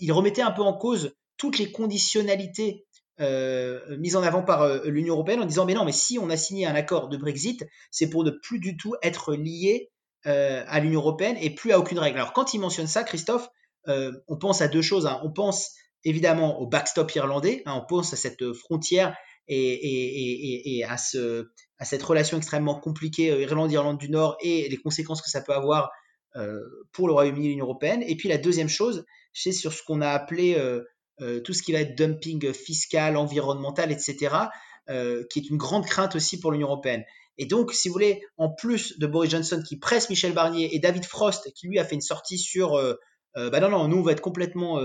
il 0.00 0.12
remettait 0.12 0.42
un 0.42 0.50
peu 0.50 0.60
en 0.60 0.74
cause 0.74 1.16
toutes 1.38 1.58
les 1.58 1.72
conditionnalités 1.72 2.84
mises 3.18 4.16
en 4.16 4.22
avant 4.22 4.42
par 4.42 4.84
l'Union 4.84 5.14
européenne 5.14 5.40
en 5.40 5.46
disant 5.46 5.64
mais 5.64 5.72
non, 5.72 5.86
mais 5.86 5.92
si 5.92 6.18
on 6.18 6.28
a 6.28 6.36
signé 6.36 6.66
un 6.66 6.74
accord 6.74 7.08
de 7.08 7.16
Brexit, 7.16 7.66
c'est 7.90 8.10
pour 8.10 8.22
ne 8.22 8.30
plus 8.30 8.58
du 8.58 8.76
tout 8.76 8.94
être 9.02 9.34
lié 9.34 9.90
à 10.24 10.78
l'Union 10.78 11.00
européenne 11.00 11.38
et 11.40 11.54
plus 11.54 11.72
à 11.72 11.78
aucune 11.78 11.98
règle. 11.98 12.18
Alors 12.18 12.34
quand 12.34 12.52
il 12.52 12.60
mentionne 12.60 12.86
ça, 12.86 13.02
Christophe, 13.02 13.48
on 13.86 14.36
pense 14.38 14.60
à 14.60 14.68
deux 14.68 14.82
choses. 14.82 15.06
Hein. 15.06 15.18
On 15.24 15.32
pense 15.32 15.70
évidemment 16.04 16.60
au 16.60 16.66
backstop 16.66 17.12
irlandais, 17.14 17.62
hein. 17.64 17.80
on 17.82 17.86
pense 17.86 18.12
à 18.12 18.16
cette 18.16 18.52
frontière 18.52 19.16
et, 19.48 20.84
à, 20.88 20.98
ce, 20.98 21.48
à 21.78 21.84
cette 21.84 22.02
relation 22.02 22.36
extrêmement 22.36 22.78
compliquée 22.78 23.30
euh, 23.30 23.42
Irlande-Irlande 23.42 23.98
du 23.98 24.10
Nord 24.10 24.36
et 24.40 24.68
les 24.68 24.76
conséquences 24.76 25.22
que 25.22 25.30
ça 25.30 25.40
peut 25.40 25.52
avoir 25.52 25.90
euh, 26.36 26.60
pour 26.92 27.06
le 27.06 27.12
Royaume-Uni 27.12 27.46
et 27.46 27.50
l'Union 27.50 27.66
européenne. 27.66 28.02
Et 28.06 28.16
puis 28.16 28.28
la 28.28 28.38
deuxième 28.38 28.68
chose, 28.68 29.04
c'est 29.32 29.52
sur 29.52 29.72
ce 29.72 29.82
qu'on 29.82 30.00
a 30.00 30.10
appelé 30.10 30.56
euh, 30.56 31.40
tout 31.40 31.52
ce 31.52 31.62
qui 31.62 31.72
va 31.72 31.80
être 31.80 31.96
dumping 31.96 32.52
fiscal, 32.52 33.16
environnemental, 33.16 33.90
etc., 33.90 34.34
qui 35.30 35.38
est 35.40 35.50
une 35.50 35.56
grande 35.56 35.84
crainte 35.84 36.14
aussi 36.14 36.38
pour 36.38 36.52
l'Union 36.52 36.68
européenne. 36.68 37.04
Et 37.38 37.46
donc, 37.46 37.72
si 37.72 37.88
vous 37.88 37.92
voulez, 37.94 38.22
en 38.36 38.50
plus 38.50 38.98
de 38.98 39.06
Boris 39.08 39.30
Johnson 39.30 39.60
qui 39.66 39.78
presse 39.78 40.10
Michel 40.10 40.32
Barnier 40.32 40.76
et 40.76 40.78
David 40.78 41.04
Frost 41.04 41.52
qui 41.54 41.66
lui 41.66 41.80
a 41.80 41.84
fait 41.84 41.96
une 41.96 42.00
sortie 42.00 42.38
sur, 42.38 42.78
bah 43.34 43.60
non, 43.60 43.68
non, 43.68 43.88
nous 43.88 43.96
on 43.96 44.02
va 44.02 44.12
être 44.12 44.20
complètement 44.20 44.78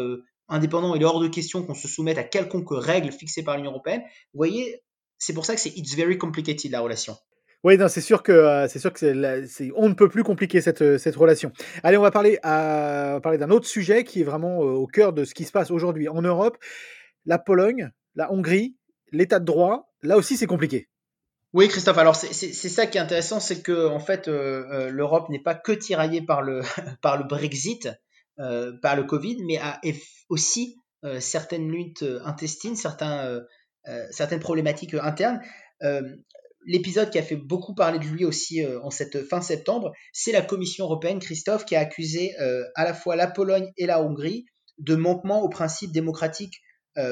indépendant, 0.52 0.94
il 0.96 1.02
est 1.02 1.06
hors 1.06 1.20
de 1.20 1.28
question 1.28 1.64
qu'on 1.64 1.74
se 1.74 1.88
soumette 1.88 2.18
à 2.18 2.24
quelconque 2.24 2.68
règle 2.70 3.12
fixée 3.12 3.44
par 3.44 3.58
l'Union 3.58 3.72
européenne. 3.72 4.02
Vous 4.34 4.38
voyez, 4.38 4.84
c'est 5.18 5.34
pour 5.34 5.46
ça 5.46 5.56
que 5.56 5.62
c'est 5.62 5.76
it's 5.78 5.96
very 5.96 6.18
complicated 6.18 6.72
la 6.72 6.82
relation. 6.82 7.18
Oui, 7.64 7.78
non, 7.78 7.88
c'est 7.88 8.02
sûr 8.02 8.24
que 8.24 8.32
euh, 8.32 8.68
c'est 8.68 8.80
sûr 8.80 8.92
que 8.92 9.46
c'est, 9.48 9.72
on 9.76 9.88
ne 9.88 9.94
peut 9.94 10.10
plus 10.10 10.24
compliquer 10.24 10.62
cette, 10.62 10.82
euh, 10.82 10.98
cette 10.98 11.16
relation. 11.16 11.52
Allez, 11.84 11.96
on 11.96 12.02
va 12.02 12.10
parler, 12.10 12.40
à, 12.42 13.20
parler 13.22 13.38
d'un 13.38 13.52
autre 13.52 13.68
sujet 13.68 14.04
qui 14.04 14.22
est 14.22 14.24
vraiment 14.24 14.64
euh, 14.64 14.72
au 14.72 14.88
cœur 14.88 15.14
de 15.14 15.26
ce 15.26 15.36
qui 15.36 15.46
se 15.46 15.52
passe 15.52 15.70
aujourd'hui 15.70 16.10
en 16.10 16.24
Europe. 16.24 16.58
La 17.26 17.38
Pologne, 17.38 17.92
la 18.16 18.32
Hongrie, 18.32 18.76
l'état 19.12 19.40
de 19.40 19.46
droit, 19.46 19.94
là 20.02 20.18
aussi 20.18 20.38
c'est 20.38 20.48
compliqué. 20.48 20.90
Oui, 21.54 21.68
Christophe. 21.68 22.00
Alors 22.00 22.16
c'est, 22.16 22.54
ça 22.54 22.88
qui 22.88 22.98
est 22.98 23.02
intéressant, 23.02 23.40
c'est 23.40 23.62
que 23.62 23.88
en 23.88 24.00
fait 24.00 24.28
l'Europe 24.28 25.30
n'est 25.30 25.44
pas 25.44 25.54
que 25.54 25.74
tiraillée 25.74 26.22
par 26.22 26.42
le 26.42 26.62
par 27.02 27.18
le 27.18 27.26
Brexit, 27.26 27.88
euh, 27.88 27.94
par 28.82 28.96
le 28.96 29.04
Covid, 29.04 29.38
mais 29.46 29.60
aussi 30.30 30.76
euh, 31.04 31.20
certaines 31.20 31.68
luttes 31.72 32.04
euh, 32.04 32.22
intestines, 32.26 32.76
certaines 32.76 34.40
problématiques 34.40 34.94
internes. 34.94 35.42
L'épisode 36.68 37.10
qui 37.10 37.18
a 37.18 37.24
fait 37.24 37.36
beaucoup 37.36 37.74
parler 37.74 37.98
de 37.98 38.06
lui 38.06 38.24
aussi 38.24 38.64
en 38.84 38.92
cette 38.92 39.28
fin 39.28 39.42
septembre, 39.42 39.92
c'est 40.14 40.32
la 40.32 40.44
Commission 40.44 40.86
européenne, 40.86 41.18
Christophe, 41.18 41.66
qui 41.66 41.76
a 41.76 41.80
accusé 41.80 42.36
à 42.76 42.84
la 42.84 42.94
fois 42.94 43.16
la 43.16 43.26
Pologne 43.26 43.72
et 43.78 43.88
la 43.88 44.04
Hongrie 44.04 44.46
de 44.78 44.96
manquement 44.96 45.42
aux 45.42 45.50
principes 45.50 45.92
démocratiques 45.92 46.62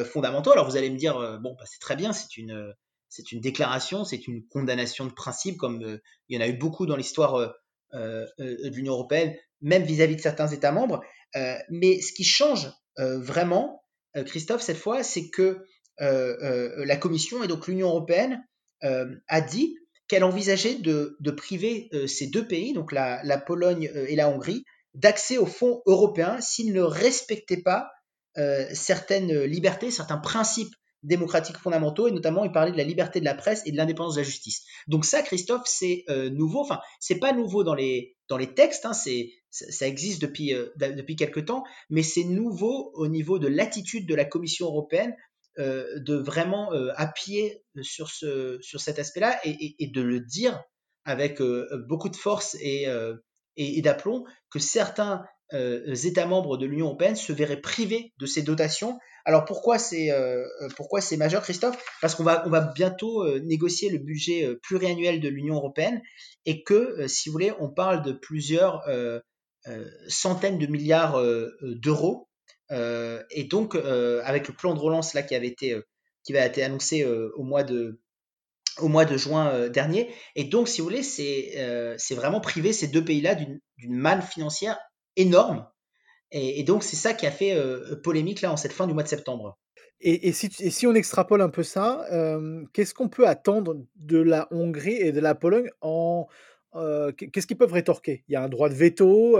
fondamentaux. 0.06 0.52
Alors 0.52 0.70
vous 0.70 0.78
allez 0.78 0.92
me 0.92 0.98
dire, 0.98 1.16
bon, 1.42 1.56
bah, 1.58 1.66
c'est 1.66 1.80
très 1.80 1.96
bien, 1.96 2.14
c'est 2.14 2.38
une, 2.38 2.76
c'est 3.08 3.32
une 3.32 3.42
déclaration, 3.42 4.06
c'est 4.06 4.28
une 4.28 4.46
condamnation 4.50 5.08
de 5.08 5.14
principe, 5.14 5.58
comme 5.58 6.00
il 6.28 6.36
y 6.36 6.38
en 6.38 6.46
a 6.46 6.48
eu 6.48 6.54
beaucoup 6.56 6.86
dans 6.86 6.96
l'histoire 6.96 7.52
de 7.92 8.70
l'Union 8.70 8.94
européenne, 8.94 9.36
même 9.62 9.84
vis-à-vis 9.84 10.16
de 10.16 10.22
certains 10.22 10.48
États 10.48 10.72
membres. 10.72 11.02
Euh, 11.36 11.56
mais 11.70 12.02
ce 12.02 12.14
qui 12.14 12.24
change 12.24 12.72
euh, 13.00 13.20
vraiment, 13.20 13.84
euh, 14.16 14.24
Christophe, 14.24 14.62
cette 14.62 14.78
fois, 14.78 15.04
c'est 15.04 15.30
que 15.30 15.64
la 16.02 16.96
Commission 16.96 17.44
et 17.44 17.50
donc 17.50 17.68
l'Union 17.68 17.90
européenne 17.90 18.42
a 18.82 19.42
dit 19.42 19.76
qu'elle 20.08 20.24
envisageait 20.24 20.76
de, 20.76 21.32
priver 21.32 21.90
ces 22.08 22.28
deux 22.28 22.48
pays, 22.48 22.72
donc 22.72 22.94
la, 22.94 23.44
Pologne 23.46 23.92
et 23.94 24.16
la 24.16 24.30
Hongrie, 24.30 24.64
d'accès 24.94 25.38
aux 25.38 25.46
fonds 25.46 25.82
européens 25.86 26.40
s'ils 26.40 26.72
ne 26.72 26.82
respectaient 26.82 27.62
pas 27.62 27.92
certaines 28.72 29.44
libertés, 29.44 29.92
certains 29.92 30.20
principes 30.20 30.74
démocratiques 31.04 31.58
fondamentaux, 31.58 32.08
et 32.08 32.12
notamment 32.12 32.46
il 32.46 32.54
parlait 32.54 32.72
de 32.72 32.78
la 32.78 32.86
liberté 32.86 33.20
de 33.20 33.26
la 33.26 33.36
presse 33.36 33.62
et 33.66 33.74
de 33.74 33.76
l'indépendance 33.76 34.16
de 34.16 34.22
la 34.22 34.26
justice. 34.26 34.64
Donc 34.88 35.04
ça, 35.04 35.22
Christophe, 35.22 35.64
c'est 35.66 36.06
nouveau. 36.32 36.62
Enfin, 36.62 36.80
c'est 37.02 37.20
pas 37.20 37.34
nouveau 37.34 37.66
dans 37.66 37.76
les 37.76 38.16
dans 38.30 38.38
les 38.38 38.54
textes. 38.54 38.86
Hein, 38.86 38.94
ça, 39.50 39.88
existe 39.88 40.22
depuis, 40.22 40.54
euh, 40.54 40.68
depuis 40.78 41.16
quelque 41.16 41.40
temps, 41.40 41.64
mais 41.90 42.04
c'est 42.04 42.24
nouveau 42.24 42.92
au 42.94 43.08
niveau 43.08 43.40
de 43.40 43.48
l'attitude 43.48 44.08
de 44.08 44.16
la 44.16 44.26
Commission 44.26 44.68
européenne 44.68 45.16
euh, 45.58 46.00
de 46.00 46.16
vraiment 46.16 46.72
euh, 46.74 46.92
appuyer 46.96 47.64
sur, 47.82 48.10
ce, 48.10 48.60
sur 48.62 48.80
cet 48.80 49.00
aspect-là 49.00 49.40
et, 49.44 49.76
et, 49.80 49.88
de 49.88 50.02
le 50.02 50.20
dire 50.20 50.62
avec 51.06 51.42
beaucoup 51.88 52.10
de 52.10 52.16
force 52.16 52.56
et, 52.60 52.86
et, 53.56 53.82
d'aplomb 53.82 54.26
que 54.52 54.60
certains 54.60 55.24
États 55.52 56.28
membres 56.28 56.58
de 56.58 56.68
l'Union 56.68 56.88
européenne 56.88 57.16
se 57.16 57.34
verraient 57.34 57.62
privés 57.62 58.14
de 58.20 58.28
ces 58.28 58.44
dotations. 58.44 59.00
Alors 59.26 59.46
pourquoi 59.46 59.80
c'est 59.80 60.10
pourquoi 60.76 61.02
c'est 61.02 61.18
majeur, 61.18 61.42
Christophe? 61.42 61.84
Parce 62.02 62.14
qu'on 62.14 62.24
va 62.24 62.44
on 62.46 62.52
va 62.52 62.62
bientôt 62.62 63.40
négocier 63.40 63.90
le 63.90 63.98
budget 63.98 64.56
pluriannuel 64.62 65.20
de 65.20 65.30
l'Union 65.30 65.56
européenne 65.56 66.00
et 66.46 66.64
que, 66.64 67.08
si 67.08 67.30
vous 67.30 67.34
voulez, 67.34 67.54
on 67.60 67.70
parle 67.70 68.04
de 68.04 68.12
plusieurs 68.12 68.84
centaines 70.08 70.58
de 70.58 70.68
milliards 70.68 71.22
d'euros. 71.62 72.30
et 72.72 73.44
donc, 73.46 73.76
avec 73.76 74.48
le 74.48 74.54
plan 74.54 74.74
de 74.74 74.80
relance 74.80 75.14
là 75.14 75.24
qui 75.24 75.36
avait 75.36 75.48
été 75.48 75.80
qui 76.24 76.34
va 76.34 76.46
été 76.46 76.64
annoncé 76.64 77.06
au 77.06 77.44
mois 77.44 77.64
de 77.64 78.00
au 78.82 78.88
mois 78.88 79.06
de 79.06 79.18
juin 79.18 79.50
euh, 79.50 79.70
dernier. 79.70 80.10
Et 80.36 80.46
donc, 80.46 80.68
si 80.68 80.82
vous 80.82 80.88
voulez, 80.88 81.04
c'est 81.04 81.54
euh, 81.58 81.98
vraiment 82.12 82.40
privé 82.40 82.74
ces 82.74 82.88
deux 82.88 83.04
pays-là 83.04 83.36
d'une 83.36 83.60
manne 83.96 84.22
financière 84.22 84.78
énorme. 85.16 85.68
Et, 86.32 86.62
donc, 86.64 86.84
c'est 86.84 86.96
ça 86.96 87.14
qui 87.14 87.26
a 87.26 87.32
fait 87.32 87.56
euh, 87.56 87.96
polémique 88.04 88.42
là 88.42 88.52
en 88.52 88.58
cette 88.58 88.74
fin 88.74 88.86
du 88.86 88.94
mois 88.94 89.02
de 89.02 89.08
septembre. 89.08 89.58
Et, 90.02 90.32
si, 90.32 90.50
si, 90.52 90.88
on 90.88 90.94
extrapole 90.94 91.42
un 91.42 91.50
peu 91.50 91.64
ça, 91.64 92.06
qu'est-ce 92.72 92.94
qu'on 92.94 93.10
peut 93.10 93.28
attendre 93.28 93.76
de 93.98 94.18
la 94.18 94.48
Hongrie 94.52 94.96
et 94.96 95.12
de 95.12 95.20
la 95.20 95.36
Pologne 95.36 95.70
en, 95.82 96.26
qu'est-ce 96.74 97.48
qu'ils 97.48 97.58
peuvent 97.58 97.74
rétorquer? 97.74 98.24
Il 98.28 98.34
y 98.34 98.36
a 98.36 98.44
un 98.44 98.50
droit 98.50 98.70
de 98.70 98.76
veto. 98.76 99.40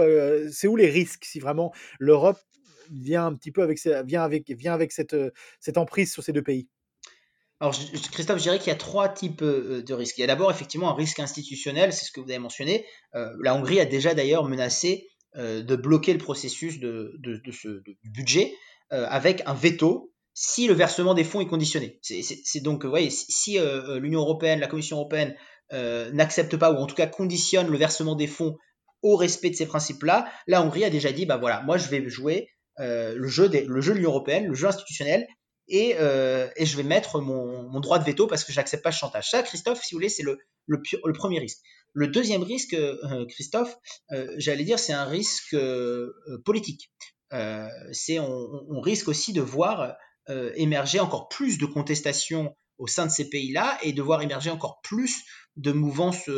c'est 0.52 0.68
où 0.68 0.76
les 0.76 0.90
risques 0.90 1.24
si 1.24 1.40
vraiment 1.40 1.72
l'Europe 1.98 2.38
vient 2.90 3.26
un 3.26 3.34
petit 3.34 3.52
peu 3.52 3.62
avec, 3.62 3.78
vient 4.04 4.22
avec, 4.22 4.50
vient 4.50 4.74
avec 4.74 4.92
cette, 4.92 5.16
cette 5.60 5.78
emprise 5.78 6.12
sur 6.12 6.22
ces 6.22 6.32
deux 6.32 6.42
pays? 6.42 6.68
Alors, 7.60 7.74
Christophe, 8.12 8.38
je 8.38 8.44
dirais 8.44 8.58
qu'il 8.58 8.68
y 8.68 8.72
a 8.72 8.76
trois 8.76 9.10
types 9.10 9.44
de 9.44 9.92
risques. 9.92 10.16
Il 10.16 10.22
y 10.22 10.24
a 10.24 10.26
d'abord 10.26 10.50
effectivement 10.50 10.90
un 10.90 10.94
risque 10.94 11.20
institutionnel, 11.20 11.92
c'est 11.92 12.06
ce 12.06 12.12
que 12.12 12.20
vous 12.20 12.30
avez 12.30 12.38
mentionné. 12.38 12.86
La 13.12 13.54
Hongrie 13.54 13.80
a 13.80 13.84
déjà 13.84 14.14
d'ailleurs 14.14 14.44
menacé 14.44 15.06
de 15.36 15.76
bloquer 15.76 16.14
le 16.14 16.18
processus 16.18 16.80
de, 16.80 17.20
ce 17.52 17.82
budget 18.04 18.54
avec 18.88 19.42
un 19.44 19.54
veto 19.54 20.10
si 20.32 20.68
le 20.68 20.74
versement 20.74 21.12
des 21.12 21.22
fonds 21.24 21.42
est 21.42 21.46
conditionné. 21.46 21.98
C'est 22.02 22.60
donc, 22.62 22.84
vous 22.84 22.90
voyez, 22.90 23.10
si 23.10 23.58
l'Union 23.58 24.20
européenne, 24.20 24.60
la 24.60 24.66
Commission 24.66 24.96
européenne 24.96 25.36
n'accepte 25.72 26.56
pas 26.56 26.72
ou 26.72 26.76
en 26.76 26.86
tout 26.86 26.94
cas 26.94 27.06
conditionne 27.06 27.68
le 27.68 27.78
versement 27.78 28.14
des 28.14 28.26
fonds 28.26 28.56
au 29.02 29.16
respect 29.16 29.50
de 29.50 29.54
ces 29.54 29.66
principes-là, 29.66 30.30
la 30.46 30.62
Hongrie 30.62 30.84
a 30.84 30.90
déjà 30.90 31.12
dit, 31.12 31.26
bah 31.26 31.36
voilà, 31.36 31.62
moi 31.62 31.78
je 31.78 31.88
vais 31.88 32.06
jouer 32.08 32.48
le 32.78 33.26
jeu, 33.28 33.48
le 33.48 33.80
jeu 33.80 33.92
de 33.92 33.96
l'Union 33.96 34.10
européenne, 34.10 34.46
le 34.46 34.54
jeu 34.54 34.66
institutionnel, 34.66 35.26
euh, 35.72 36.48
et, 36.56 36.66
je 36.66 36.76
vais 36.76 36.82
mettre 36.82 37.20
mon, 37.20 37.80
droit 37.80 37.98
de 37.98 38.04
veto 38.04 38.26
parce 38.26 38.44
que 38.44 38.52
j'accepte 38.52 38.82
pas 38.82 38.92
ce 38.92 38.98
chantage. 38.98 39.30
Ça, 39.30 39.42
Christophe, 39.42 39.82
si 39.82 39.94
vous 39.94 39.98
voulez, 39.98 40.08
c'est 40.08 40.22
le, 40.22 40.38
le, 40.66 41.12
premier 41.12 41.38
risque. 41.38 41.58
Le 41.92 42.08
deuxième 42.08 42.42
risque, 42.42 42.74
euh, 42.74 43.26
Christophe, 43.28 43.76
euh, 44.12 44.32
j'allais 44.36 44.64
dire, 44.64 44.78
c'est 44.78 44.92
un 44.92 45.04
risque 45.04 45.56
politique. 46.44 46.90
c'est 47.92 48.18
on, 48.18 48.80
risque 48.80 49.08
aussi 49.08 49.32
de 49.32 49.40
voir 49.40 49.96
émerger 50.54 51.00
encore 51.00 51.28
plus 51.28 51.58
de 51.58 51.66
contestations 51.66 52.56
au 52.78 52.86
sein 52.86 53.06
de 53.06 53.10
ces 53.10 53.28
pays-là 53.28 53.78
et 53.82 53.92
de 53.92 54.00
voir 54.00 54.22
émerger 54.22 54.50
encore 54.50 54.80
plus 54.82 55.24
de 55.60 55.72
mouvances 55.72 56.28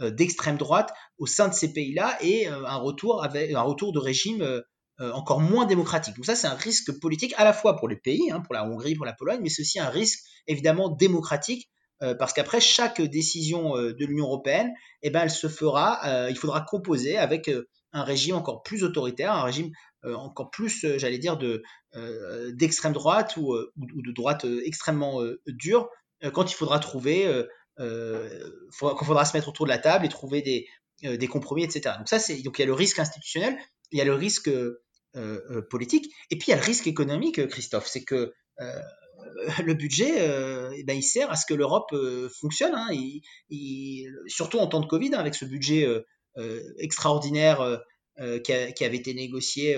d'extrême 0.00 0.56
droite 0.56 0.92
au 1.18 1.26
sein 1.26 1.48
de 1.48 1.54
ces 1.54 1.72
pays-là 1.72 2.16
et 2.20 2.46
un 2.46 2.76
retour 2.76 3.22
avec 3.22 3.52
un 3.52 3.62
retour 3.62 3.92
de 3.92 3.98
régime 3.98 4.62
euh, 5.00 5.12
encore 5.12 5.40
moins 5.40 5.64
démocratique. 5.64 6.16
Donc 6.16 6.26
ça, 6.26 6.34
c'est 6.34 6.48
un 6.48 6.54
risque 6.54 6.90
politique 6.98 7.32
à 7.36 7.44
la 7.44 7.52
fois 7.52 7.76
pour 7.76 7.88
les 7.88 7.94
pays, 7.94 8.32
hein, 8.32 8.40
pour 8.40 8.52
la 8.52 8.64
Hongrie, 8.64 8.96
pour 8.96 9.06
la 9.06 9.12
Pologne, 9.12 9.38
mais 9.40 9.48
c'est 9.48 9.62
aussi 9.62 9.78
un 9.78 9.88
risque 9.88 10.18
évidemment 10.48 10.88
démocratique 10.88 11.70
euh, 12.02 12.16
parce 12.16 12.32
qu'après 12.32 12.60
chaque 12.60 13.00
décision 13.00 13.76
euh, 13.76 13.94
de 13.94 14.04
l'Union 14.04 14.24
européenne, 14.24 14.72
eh 15.02 15.10
ben, 15.10 15.20
elle 15.22 15.30
se 15.30 15.46
fera, 15.46 16.00
il 16.28 16.36
faudra 16.36 16.62
composer 16.62 17.16
avec 17.16 17.48
un 17.92 18.02
régime 18.02 18.34
encore 18.34 18.64
plus 18.64 18.82
autoritaire, 18.82 19.32
un 19.32 19.44
régime 19.44 19.70
encore 20.02 20.50
plus, 20.50 20.84
j'allais 20.96 21.18
dire, 21.18 21.36
de 21.36 21.62
d'extrême 22.52 22.92
droite 22.92 23.36
ou, 23.36 23.54
ou, 23.54 24.02
de 24.02 24.12
droite 24.12 24.44
extrêmement 24.64 25.22
dure, 25.46 25.88
quand 26.32 26.50
il 26.50 26.54
faudra 26.54 26.80
trouver, 26.80 27.44
quand 27.78 29.00
il 29.00 29.06
faudra 29.06 29.24
se 29.24 29.36
mettre 29.36 29.48
autour 29.48 29.66
de 29.66 29.70
la 29.70 29.78
table 29.78 30.04
et 30.04 30.08
trouver 30.08 30.42
des, 30.42 30.66
des 31.02 31.28
compromis, 31.28 31.64
etc. 31.64 31.94
Donc 31.98 32.08
ça, 32.08 32.18
donc 32.18 32.58
il 32.58 32.60
y 32.60 32.64
a 32.64 32.66
le 32.66 32.74
risque 32.74 32.98
institutionnel, 32.98 33.56
il 33.92 33.98
y 33.98 34.00
a 34.00 34.04
le 34.04 34.14
risque 34.14 34.50
euh, 35.16 35.40
euh, 35.50 35.62
politique. 35.62 36.12
Et 36.30 36.36
puis 36.36 36.48
il 36.48 36.50
y 36.50 36.52
a 36.52 36.58
le 36.58 36.62
risque 36.62 36.86
économique, 36.86 37.46
Christophe, 37.48 37.86
c'est 37.86 38.04
que 38.04 38.34
euh, 38.60 38.80
le 39.64 39.72
budget, 39.72 40.12
eh 40.76 40.84
ben, 40.84 40.94
il 40.94 41.02
sert 41.02 41.30
à 41.30 41.36
ce 41.36 41.46
que 41.46 41.54
l'Europe 41.54 41.94
fonctionne, 42.40 42.74
hein. 42.74 42.88
surtout 44.26 44.58
en 44.58 44.66
temps 44.66 44.80
de 44.80 44.86
Covid, 44.86 45.14
hein, 45.14 45.18
avec 45.18 45.34
ce 45.34 45.44
budget 45.44 45.88
extraordinaire 46.78 47.80
qui, 48.44 48.52
avait 48.52 48.96
été 48.96 49.14
négocié 49.14 49.76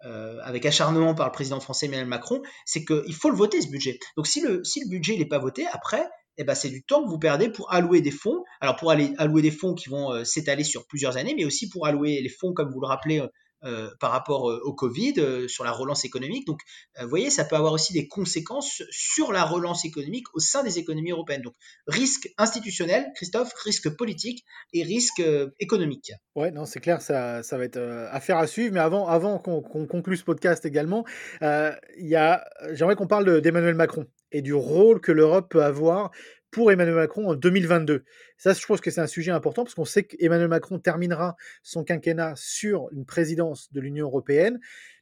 avec 0.00 0.64
acharnement 0.64 1.14
par 1.14 1.26
le 1.26 1.32
président 1.32 1.60
français 1.60 1.86
Emmanuel 1.86 2.06
Macron, 2.06 2.42
c'est 2.64 2.84
qu'il 2.84 3.14
faut 3.14 3.30
le 3.30 3.36
voter 3.36 3.60
ce 3.60 3.68
budget. 3.68 3.98
Donc 4.16 4.26
si 4.26 4.40
le, 4.40 4.64
si 4.64 4.80
le 4.80 4.88
budget 4.88 5.16
n'est 5.16 5.28
pas 5.28 5.38
voté, 5.38 5.66
après, 5.66 6.08
eh 6.38 6.44
ben, 6.44 6.54
c'est 6.54 6.70
du 6.70 6.82
temps 6.82 7.04
que 7.04 7.08
vous 7.08 7.18
perdez 7.18 7.50
pour 7.50 7.72
allouer 7.72 8.00
des 8.00 8.10
fonds. 8.10 8.44
Alors 8.60 8.76
pour 8.76 8.90
aller 8.90 9.12
allouer 9.18 9.42
des 9.42 9.50
fonds 9.50 9.74
qui 9.74 9.88
vont 9.88 10.24
s'étaler 10.24 10.64
sur 10.64 10.86
plusieurs 10.86 11.16
années, 11.16 11.34
mais 11.36 11.44
aussi 11.44 11.68
pour 11.68 11.86
allouer 11.86 12.20
les 12.20 12.28
fonds, 12.28 12.52
comme 12.52 12.70
vous 12.70 12.80
le 12.80 12.86
rappelez, 12.86 13.22
euh, 13.64 13.90
par 13.98 14.12
rapport 14.12 14.48
euh, 14.48 14.60
au 14.62 14.72
Covid, 14.72 15.14
euh, 15.18 15.48
sur 15.48 15.64
la 15.64 15.72
relance 15.72 16.04
économique. 16.04 16.46
Donc, 16.46 16.60
vous 17.00 17.08
voyez, 17.08 17.28
ça 17.28 17.44
peut 17.44 17.56
avoir 17.56 17.72
aussi 17.72 17.92
des 17.92 18.06
conséquences 18.06 18.84
sur 18.90 19.32
la 19.32 19.42
relance 19.42 19.84
économique 19.84 20.26
au 20.32 20.38
sein 20.38 20.62
des 20.62 20.78
économies 20.78 21.10
européennes. 21.10 21.42
Donc, 21.42 21.54
risque 21.88 22.32
institutionnel, 22.38 23.10
Christophe, 23.16 23.52
risque 23.64 23.88
politique 23.96 24.44
et 24.72 24.84
risque 24.84 25.20
économique. 25.58 26.12
Ouais, 26.36 26.52
non, 26.52 26.66
c'est 26.66 26.78
clair, 26.78 27.02
ça, 27.02 27.42
ça 27.42 27.58
va 27.58 27.64
être 27.64 27.80
affaire 28.12 28.38
à 28.38 28.46
suivre. 28.46 28.74
Mais 28.74 28.80
avant, 28.80 29.08
avant 29.08 29.38
qu'on 29.38 29.60
conclue 29.60 30.16
ce 30.16 30.24
podcast 30.24 30.64
également, 30.64 31.04
j'aimerais 31.40 32.94
qu'on 32.96 33.08
parle 33.08 33.40
d'Emmanuel 33.40 33.74
Macron 33.74 34.06
et 34.32 34.42
du 34.42 34.54
rôle 34.54 35.00
que 35.00 35.12
l'Europe 35.12 35.48
peut 35.50 35.62
avoir 35.62 36.10
pour 36.50 36.72
Emmanuel 36.72 36.94
Macron 36.94 37.28
en 37.28 37.34
2022. 37.34 38.04
Ça, 38.36 38.52
je 38.52 38.64
pense 38.64 38.80
que 38.80 38.90
c'est 38.90 39.00
un 39.00 39.06
sujet 39.06 39.30
important 39.30 39.64
parce 39.64 39.74
qu'on 39.74 39.84
sait 39.84 40.04
qu'Emmanuel 40.04 40.48
Macron 40.48 40.78
terminera 40.78 41.36
son 41.62 41.84
quinquennat 41.84 42.32
sur 42.36 42.88
une 42.92 43.04
présidence 43.04 43.72
de 43.72 43.80
l'Union 43.80 44.06
européenne. 44.06 44.58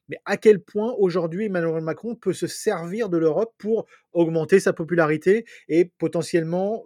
Mais 0.09 0.19
à 0.25 0.37
quel 0.37 0.61
point 0.61 0.95
aujourd'hui 0.99 1.47
Emmanuel 1.47 1.83
Macron 1.83 2.15
peut 2.15 2.33
se 2.33 2.47
servir 2.47 3.09
de 3.09 3.17
l'Europe 3.17 3.55
pour 3.59 3.87
augmenter 4.13 4.61
sa 4.61 4.73
popularité 4.73 5.45
et 5.69 5.85
potentiellement 5.85 6.85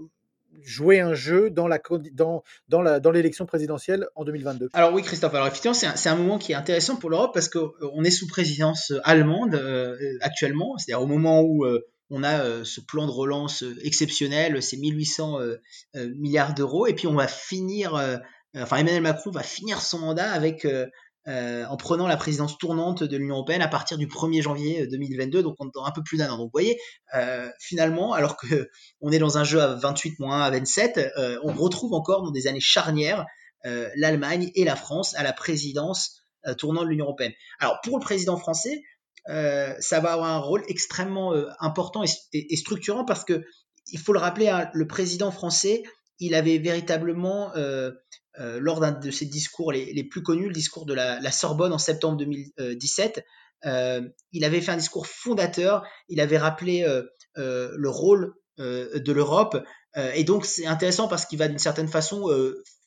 jouer 0.62 1.00
un 1.00 1.14
jeu 1.14 1.50
dans 1.50 1.68
la 1.68 1.80
dans 2.12 2.42
dans 2.68 2.82
la 2.82 3.00
dans 3.00 3.10
l'élection 3.10 3.46
présidentielle 3.46 4.08
en 4.14 4.24
2022. 4.24 4.70
Alors 4.72 4.92
oui 4.92 5.02
Christophe, 5.02 5.34
alors 5.34 5.46
effectivement 5.46 5.74
c'est 5.74 6.08
un, 6.08 6.16
moment 6.16 6.38
qui 6.38 6.52
est 6.52 6.56
intéressant 6.56 6.96
pour 6.96 7.10
l'Europe 7.10 7.32
parce 7.32 7.48
qu'on 7.48 7.72
euh, 7.82 8.04
est 8.04 8.10
sous 8.10 8.26
présidence 8.26 8.92
allemande 9.04 9.54
euh, 9.54 9.96
actuellement, 10.20 10.76
c'est-à-dire 10.76 11.02
au 11.02 11.06
moment 11.06 11.42
où 11.42 11.64
euh, 11.64 11.86
on 12.10 12.22
a 12.24 12.44
euh, 12.44 12.64
ce 12.64 12.80
plan 12.80 13.06
de 13.06 13.12
relance 13.12 13.62
euh, 13.62 13.76
exceptionnel, 13.84 14.62
ces 14.62 14.76
1800 14.76 15.40
euh, 15.40 15.56
milliards 16.16 16.54
d'euros, 16.54 16.86
et 16.86 16.94
puis 16.94 17.06
on 17.06 17.14
va 17.14 17.28
finir, 17.28 17.94
enfin 18.56 18.78
Emmanuel 18.78 19.02
Macron 19.02 19.30
va 19.30 19.42
finir 19.42 19.80
son 19.80 20.00
mandat 20.00 20.30
avec 20.30 20.66
en 21.26 21.76
prenant 21.76 22.08
la 22.08 22.16
présidence 22.16 22.58
tournante 22.58 23.04
de 23.04 23.16
l'Union 23.16 23.36
européenne 23.36 23.62
à 23.62 23.68
partir 23.68 23.98
du 23.98 24.08
1er 24.08 24.42
janvier 24.42 24.86
2022, 24.88 25.42
donc 25.42 25.56
dans 25.74 25.84
un 25.84 25.92
peu 25.92 26.02
plus 26.02 26.18
d'un 26.18 26.30
an. 26.30 26.38
Donc 26.38 26.46
vous 26.46 26.50
voyez, 26.52 26.78
finalement, 27.60 28.12
alors 28.14 28.36
que 28.36 28.68
on 29.00 29.12
est 29.12 29.18
dans 29.18 29.38
un 29.38 29.44
jeu 29.44 29.60
à 29.60 29.74
28 29.74 30.18
moins 30.18 30.42
à 30.42 30.50
27, 30.50 31.12
on 31.44 31.52
retrouve 31.52 31.94
encore 31.94 32.22
dans 32.22 32.32
des 32.32 32.46
années 32.46 32.60
charnières 32.60 33.24
l'Allemagne 33.64 34.50
et 34.54 34.64
la 34.64 34.76
France 34.76 35.14
à 35.14 35.22
la 35.22 35.32
présidence 35.32 36.24
tournante 36.58 36.84
de 36.84 36.90
l'Union 36.90 37.04
européenne. 37.04 37.32
Alors 37.60 37.80
pour 37.82 37.98
le 37.98 38.02
président 38.02 38.36
français, 38.36 38.82
euh, 39.28 39.74
ça 39.80 40.00
va 40.00 40.12
avoir 40.12 40.30
un 40.30 40.38
rôle 40.38 40.62
extrêmement 40.68 41.34
euh, 41.34 41.46
important 41.60 42.02
et, 42.32 42.56
structurant 42.56 43.04
parce 43.04 43.24
que 43.24 43.44
il 43.92 43.98
faut 43.98 44.12
le 44.12 44.18
rappeler, 44.18 44.48
hein, 44.48 44.70
le 44.72 44.86
président 44.86 45.30
français, 45.30 45.82
il 46.18 46.34
avait 46.34 46.58
véritablement, 46.58 47.54
euh, 47.56 47.92
lors 48.38 48.80
d'un 48.80 48.92
de 48.92 49.10
ses 49.10 49.26
discours 49.26 49.72
les, 49.72 50.04
plus 50.04 50.22
connus, 50.22 50.46
le 50.46 50.52
discours 50.52 50.86
de 50.86 50.94
la, 50.94 51.32
Sorbonne 51.32 51.72
en 51.72 51.78
septembre 51.78 52.16
2017, 52.18 53.24
il 53.64 54.44
avait 54.44 54.60
fait 54.60 54.70
un 54.70 54.76
discours 54.76 55.06
fondateur, 55.06 55.82
il 56.08 56.20
avait 56.20 56.38
rappelé 56.38 56.86
le 57.36 57.88
rôle 57.88 58.34
de 58.58 59.12
l'Europe, 59.12 59.62
et 59.96 60.24
donc 60.24 60.46
c'est 60.46 60.66
intéressant 60.66 61.08
parce 61.08 61.26
qu'il 61.26 61.38
va 61.38 61.48
d'une 61.48 61.58
certaine 61.58 61.88
façon 61.88 62.28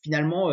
finalement 0.01 0.50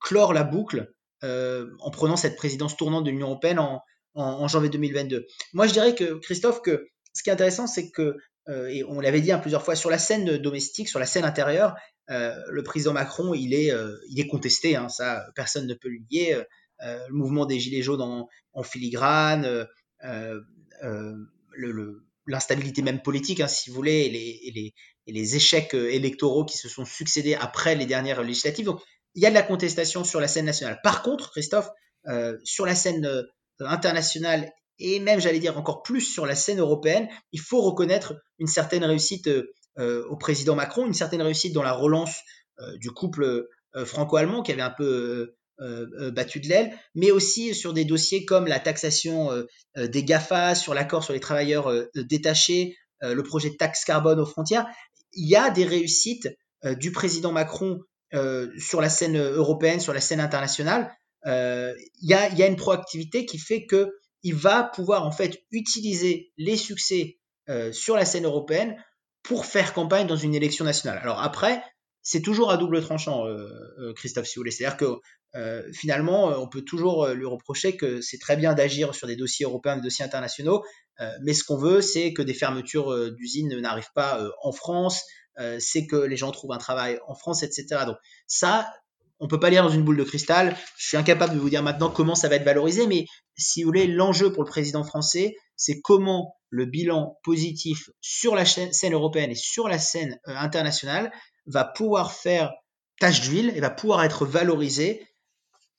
clore 0.00 0.32
la 0.34 0.44
boucle 0.44 0.92
en 1.22 1.90
prenant 1.90 2.16
cette 2.16 2.36
présidence 2.36 2.76
tournante 2.76 3.04
de 3.04 3.10
l'Union 3.10 3.28
européenne 3.28 3.58
en, 3.58 3.82
en, 4.18 4.48
janvier 4.48 4.68
2022. 4.68 5.26
Moi, 5.52 5.66
je 5.66 5.72
dirais 5.72 5.94
que, 5.94 6.14
Christophe, 6.18 6.62
que 6.62 6.88
ce 7.12 7.22
qui 7.22 7.30
est 7.30 7.32
intéressant, 7.32 7.66
c'est 7.66 7.90
que, 7.90 8.16
euh, 8.48 8.68
et 8.68 8.84
on 8.84 9.00
l'avait 9.00 9.20
dit 9.20 9.32
plusieurs 9.40 9.64
fois, 9.64 9.76
sur 9.76 9.90
la 9.90 9.98
scène 9.98 10.38
domestique, 10.38 10.88
sur 10.88 10.98
la 10.98 11.06
scène 11.06 11.24
intérieure, 11.24 11.76
euh, 12.10 12.34
le 12.48 12.62
président 12.62 12.92
Macron, 12.92 13.34
il 13.34 13.54
est, 13.54 13.70
euh, 13.72 13.96
il 14.10 14.20
est 14.20 14.26
contesté, 14.26 14.76
hein, 14.76 14.88
ça, 14.88 15.26
personne 15.34 15.66
ne 15.66 15.74
peut 15.74 15.88
le 15.88 15.98
nier. 16.10 16.36
le 16.80 17.12
mouvement 17.12 17.44
des 17.44 17.58
Gilets 17.58 17.82
jaunes 17.82 18.02
en, 18.02 18.62
filigrane, 18.62 19.66
l'instabilité 22.26 22.82
même 22.82 23.02
politique, 23.02 23.40
hein, 23.40 23.48
si 23.48 23.70
vous 23.70 23.76
voulez, 23.76 24.06
et 24.44 24.72
les, 25.06 25.36
échecs 25.36 25.74
électoraux 25.74 26.44
qui 26.44 26.58
se 26.58 26.68
sont 26.68 26.84
succédés 26.84 27.34
après 27.34 27.74
les 27.74 27.86
dernières 27.86 28.22
législatives. 28.22 28.66
Donc, 28.66 28.80
il 29.14 29.22
y 29.22 29.26
a 29.26 29.30
de 29.30 29.34
la 29.34 29.42
contestation 29.42 30.04
sur 30.04 30.20
la 30.20 30.28
scène 30.28 30.44
nationale. 30.44 30.80
Par 30.82 31.02
contre, 31.02 31.30
Christophe, 31.30 31.70
sur 32.44 32.64
la 32.64 32.74
scène 32.74 33.26
internationale 33.60 34.52
et 34.78 35.00
même, 35.00 35.20
j'allais 35.20 35.40
dire, 35.40 35.58
encore 35.58 35.82
plus 35.82 36.00
sur 36.00 36.24
la 36.24 36.34
scène 36.34 36.60
européenne, 36.60 37.08
il 37.32 37.40
faut 37.40 37.60
reconnaître 37.60 38.14
une 38.38 38.46
certaine 38.46 38.84
réussite 38.84 39.28
au 39.76 40.16
président 40.16 40.54
Macron, 40.54 40.86
une 40.86 40.94
certaine 40.94 41.22
réussite 41.22 41.52
dans 41.52 41.62
la 41.62 41.72
relance 41.72 42.20
du 42.76 42.90
couple 42.90 43.48
franco-allemand 43.84 44.42
qui 44.42 44.52
avait 44.52 44.62
un 44.62 44.74
peu 44.76 45.34
battu 46.12 46.38
de 46.38 46.48
l'aile, 46.48 46.78
mais 46.94 47.10
aussi 47.10 47.54
sur 47.54 47.72
des 47.72 47.84
dossiers 47.84 48.24
comme 48.24 48.46
la 48.46 48.60
taxation 48.60 49.30
des 49.76 50.04
GAFA, 50.04 50.54
sur 50.54 50.74
l'accord 50.74 51.02
sur 51.02 51.12
les 51.12 51.20
travailleurs 51.20 51.72
détachés, 51.96 52.76
le 53.00 53.22
projet 53.22 53.50
de 53.50 53.56
taxe 53.56 53.84
carbone 53.84 54.20
aux 54.20 54.26
frontières. 54.26 54.66
Il 55.12 55.28
y 55.28 55.34
a 55.34 55.50
des 55.50 55.64
réussites 55.64 56.28
du 56.64 56.92
président 56.92 57.32
Macron 57.32 57.80
sur 58.12 58.80
la 58.80 58.88
scène 58.88 59.18
européenne, 59.18 59.80
sur 59.80 59.92
la 59.92 60.00
scène 60.00 60.20
internationale. 60.20 60.92
Il 61.24 61.76
y, 62.02 62.14
a, 62.14 62.46
une 62.46 62.56
proactivité 62.56 63.26
qui 63.26 63.38
fait 63.38 63.66
que 63.66 63.90
il 64.22 64.34
va 64.34 64.64
pouvoir 64.64 65.06
en 65.06 65.12
fait 65.12 65.44
utiliser 65.50 66.32
les 66.36 66.56
succès 66.56 67.18
sur 67.72 67.96
la 67.96 68.04
scène 68.04 68.24
européenne 68.24 68.76
pour 69.22 69.46
faire 69.46 69.72
campagne 69.72 70.06
dans 70.06 70.16
une 70.16 70.34
élection 70.34 70.64
nationale. 70.64 70.98
Alors 71.02 71.20
après, 71.20 71.62
c'est 72.02 72.22
toujours 72.22 72.50
à 72.50 72.56
double 72.56 72.82
tranchant, 72.82 73.24
Christophe, 73.96 74.26
si 74.26 74.36
vous 74.36 74.40
voulez. 74.40 74.50
C'est-à-dire 74.50 74.76
que 74.76 75.00
euh, 75.34 75.62
finalement, 75.72 76.30
euh, 76.30 76.36
on 76.38 76.48
peut 76.48 76.62
toujours 76.62 77.04
euh, 77.04 77.14
lui 77.14 77.26
reprocher 77.26 77.76
que 77.76 78.00
c'est 78.00 78.18
très 78.18 78.36
bien 78.36 78.54
d'agir 78.54 78.94
sur 78.94 79.06
des 79.06 79.16
dossiers 79.16 79.44
européens, 79.44 79.76
des 79.76 79.82
dossiers 79.82 80.04
internationaux, 80.04 80.64
mais 81.22 81.32
ce 81.32 81.44
qu'on 81.44 81.56
veut, 81.56 81.80
c'est 81.80 82.12
que 82.12 82.22
des 82.22 82.34
fermetures 82.34 83.12
d'usines 83.12 83.60
n'arrivent 83.60 83.92
pas 83.94 84.20
en 84.42 84.50
France, 84.50 85.04
c'est 85.60 85.86
que 85.86 85.94
les 85.94 86.16
gens 86.16 86.32
trouvent 86.32 86.50
un 86.50 86.58
travail 86.58 86.98
en 87.06 87.14
France, 87.14 87.44
etc. 87.44 87.84
Donc 87.86 87.98
ça, 88.26 88.68
on 89.20 89.28
peut 89.28 89.40
pas 89.40 89.50
lire 89.50 89.62
dans 89.62 89.70
une 89.70 89.82
boule 89.82 89.96
de 89.96 90.04
cristal. 90.04 90.56
Je 90.76 90.88
suis 90.88 90.96
incapable 90.96 91.34
de 91.34 91.38
vous 91.38 91.50
dire 91.50 91.62
maintenant 91.62 91.90
comment 91.90 92.14
ça 92.14 92.28
va 92.28 92.36
être 92.36 92.44
valorisé, 92.44 92.86
mais 92.86 93.06
si 93.36 93.62
vous 93.62 93.68
voulez, 93.68 93.86
l'enjeu 93.86 94.32
pour 94.32 94.44
le 94.44 94.48
président 94.48 94.84
français, 94.84 95.36
c'est 95.56 95.80
comment 95.80 96.36
le 96.50 96.64
bilan 96.64 97.18
positif 97.24 97.90
sur 98.00 98.34
la 98.34 98.44
scène 98.44 98.94
européenne 98.94 99.30
et 99.30 99.36
sur 99.36 99.68
la 99.68 99.78
scène 99.78 100.18
internationale 100.24 101.12
va 101.46 101.64
pouvoir 101.64 102.12
faire 102.12 102.52
tâche 103.00 103.20
d'huile 103.20 103.52
et 103.54 103.60
va 103.60 103.70
pouvoir 103.70 104.04
être 104.04 104.24
valorisé 104.24 105.06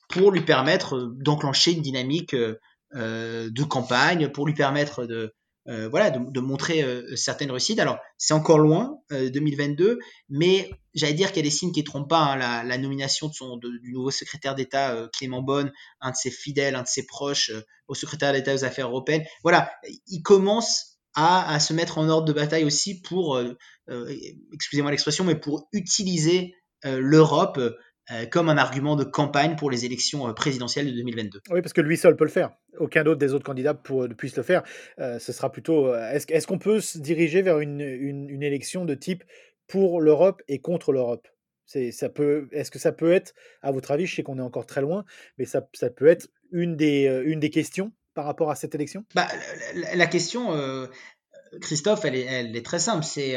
pour 0.10 0.32
lui 0.32 0.42
permettre 0.42 0.96
euh, 0.96 1.16
d'enclencher 1.18 1.72
une 1.72 1.82
dynamique 1.82 2.34
euh, 2.34 2.60
euh, 2.96 3.50
de 3.52 3.64
campagne, 3.64 4.30
pour 4.30 4.48
lui 4.48 4.54
permettre 4.54 5.06
de, 5.06 5.34
voilà, 5.66 6.10
de, 6.10 6.40
montrer 6.40 6.84
certaines 7.16 7.52
réussites. 7.52 7.80
Alors, 7.80 8.00
c'est 8.18 8.34
encore 8.34 8.58
loin, 8.60 8.98
2022, 9.12 10.00
mais 10.30 10.72
j'allais 10.96 11.14
dire 11.14 11.28
qu'il 11.28 11.38
y 11.38 11.40
a 11.40 11.44
des 11.44 11.56
signes 11.56 11.72
qui 11.72 11.82
ne 11.82 11.86
trompent 11.86 12.10
pas. 12.10 12.34
Hein, 12.34 12.64
la, 12.64 12.78
nomination 12.78 13.28
de 13.28 13.34
son, 13.34 13.58
du 13.58 13.92
nouveau 13.94 14.10
secrétaire 14.10 14.56
d'État, 14.56 15.10
Clément 15.14 15.44
Bonne, 15.44 15.72
un 16.02 16.12
de 16.12 16.16
ses 16.16 16.32
fidèles, 16.32 16.76
un 16.76 16.84
de 16.84 16.88
ses 16.88 17.06
proches, 17.06 17.52
au 17.88 17.94
secrétaire 17.94 18.34
d'État 18.34 18.56
aux 18.56 18.66
Affaires 18.66 18.88
européennes. 18.88 19.26
Voilà, 19.44 19.72
il 20.08 20.22
commence 20.24 20.98
à, 21.14 21.54
à, 21.54 21.60
se 21.60 21.74
mettre 21.74 22.00
en 22.00 22.10
ordre 22.10 22.26
de 22.26 22.34
bataille 22.34 22.64
aussi 22.64 23.02
pour, 23.02 23.40
excusez-moi 24.54 24.90
l'expression, 24.92 25.24
mais 25.24 25.36
pour 25.36 25.68
utiliser 25.72 26.56
l'Europe 26.84 27.58
euh, 27.58 27.78
comme 28.32 28.50
un 28.50 28.58
argument 28.58 28.96
de 28.96 29.04
campagne 29.04 29.56
pour 29.56 29.70
les 29.70 29.86
élections 29.86 30.28
euh, 30.28 30.34
présidentielles 30.34 30.88
de 30.88 30.92
2022. 30.92 31.42
Oui, 31.52 31.62
parce 31.62 31.74
que 31.74 31.82
lui 31.82 31.98
seul 31.98 32.16
peut 32.16 32.26
le 32.26 32.30
faire. 32.30 32.52
Aucun 32.78 33.04
d'autre 33.04 33.20
des 33.20 33.34
autres 33.34 33.46
candidats 33.46 33.74
pour, 33.74 34.08
puisse 34.18 34.36
le 34.36 34.44
faire. 34.44 34.64
Euh, 35.00 35.20
ce 35.20 35.32
sera 35.32 35.52
plutôt. 35.52 35.94
Est-ce 35.94 36.48
qu'on 36.48 36.60
peut 36.60 36.82
se 36.82 36.98
diriger 36.98 37.42
vers 37.42 37.60
une, 37.60 37.82
une, 37.82 38.44
élection 38.44 38.86
de 38.86 38.96
type 38.96 39.24
pour 39.68 40.02
l'Europe 40.02 40.42
et 40.48 40.60
contre 40.60 40.92
l'Europe? 40.92 41.28
Ça 41.66 42.10
peut, 42.10 42.48
est-ce 42.52 42.72
que 42.72 42.80
ça 42.80 42.92
peut 42.92 43.12
être, 43.12 43.34
à 43.62 43.72
votre 43.72 43.92
avis, 43.92 44.08
je 44.08 44.16
sais 44.16 44.24
qu'on 44.24 44.40
est 44.40 44.42
encore 44.42 44.66
très 44.66 44.82
loin, 44.82 45.06
mais 45.38 45.46
ça, 45.46 45.68
ça 45.74 45.92
peut 45.92 46.08
être 46.08 46.28
une 46.52 46.76
des, 46.76 47.22
une 47.26 47.40
des 47.40 47.52
questions 47.52 47.92
par 48.16 48.26
rapport 48.26 48.50
à 48.50 48.56
cette 48.56 48.74
élection? 48.74 49.06
Bah, 49.14 49.28
la, 49.76 50.08
question, 50.08 50.88
Christophe, 51.62 52.06
elle 52.06 52.16
est, 52.16 52.26
elle 52.26 52.56
est, 52.56 52.66
très 52.66 52.80
simple. 52.80 53.04
C'est 53.04 53.36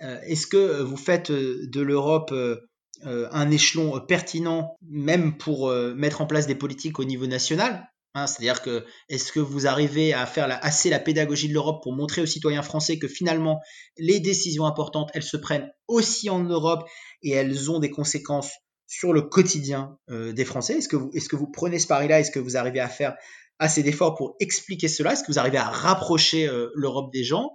est-ce 0.00 0.46
que 0.46 0.80
vous 0.82 0.96
faites 0.96 1.30
de 1.30 1.80
l'Europe 1.80 2.32
euh, 2.32 2.69
un 3.04 3.50
échelon 3.50 3.96
euh, 3.96 4.00
pertinent, 4.00 4.76
même 4.88 5.36
pour 5.36 5.68
euh, 5.68 5.94
mettre 5.94 6.20
en 6.20 6.26
place 6.26 6.46
des 6.46 6.54
politiques 6.54 6.98
au 6.98 7.04
niveau 7.04 7.26
national. 7.26 7.88
Hein, 8.14 8.26
c'est-à-dire 8.26 8.60
que 8.60 8.84
est-ce 9.08 9.30
que 9.30 9.38
vous 9.38 9.68
arrivez 9.68 10.12
à 10.12 10.26
faire 10.26 10.48
assez 10.62 10.90
la 10.90 10.98
pédagogie 10.98 11.48
de 11.48 11.54
l'Europe 11.54 11.80
pour 11.82 11.94
montrer 11.94 12.20
aux 12.20 12.26
citoyens 12.26 12.62
français 12.62 12.98
que 12.98 13.06
finalement 13.06 13.60
les 13.98 14.18
décisions 14.18 14.66
importantes, 14.66 15.10
elles 15.14 15.22
se 15.22 15.36
prennent 15.36 15.70
aussi 15.86 16.28
en 16.28 16.42
Europe 16.42 16.88
et 17.22 17.30
elles 17.30 17.70
ont 17.70 17.78
des 17.78 17.90
conséquences 17.90 18.50
sur 18.88 19.12
le 19.12 19.22
quotidien 19.22 19.96
des 20.08 20.44
Français? 20.44 20.78
Est-ce 20.78 20.88
que, 20.88 20.96
vous, 20.96 21.12
est-ce 21.14 21.28
que 21.28 21.36
vous 21.36 21.46
prenez 21.46 21.78
ce 21.78 21.86
pari-là? 21.86 22.18
Est-ce 22.18 22.32
que 22.32 22.40
vous 22.40 22.56
arrivez 22.56 22.80
à 22.80 22.88
faire 22.88 23.14
assez 23.60 23.84
d'efforts 23.84 24.16
pour 24.16 24.34
expliquer 24.40 24.88
cela? 24.88 25.12
Est-ce 25.12 25.22
que 25.22 25.30
vous 25.30 25.38
arrivez 25.38 25.58
à 25.58 25.70
rapprocher 25.70 26.50
l'Europe 26.74 27.12
des 27.12 27.22
gens? 27.22 27.52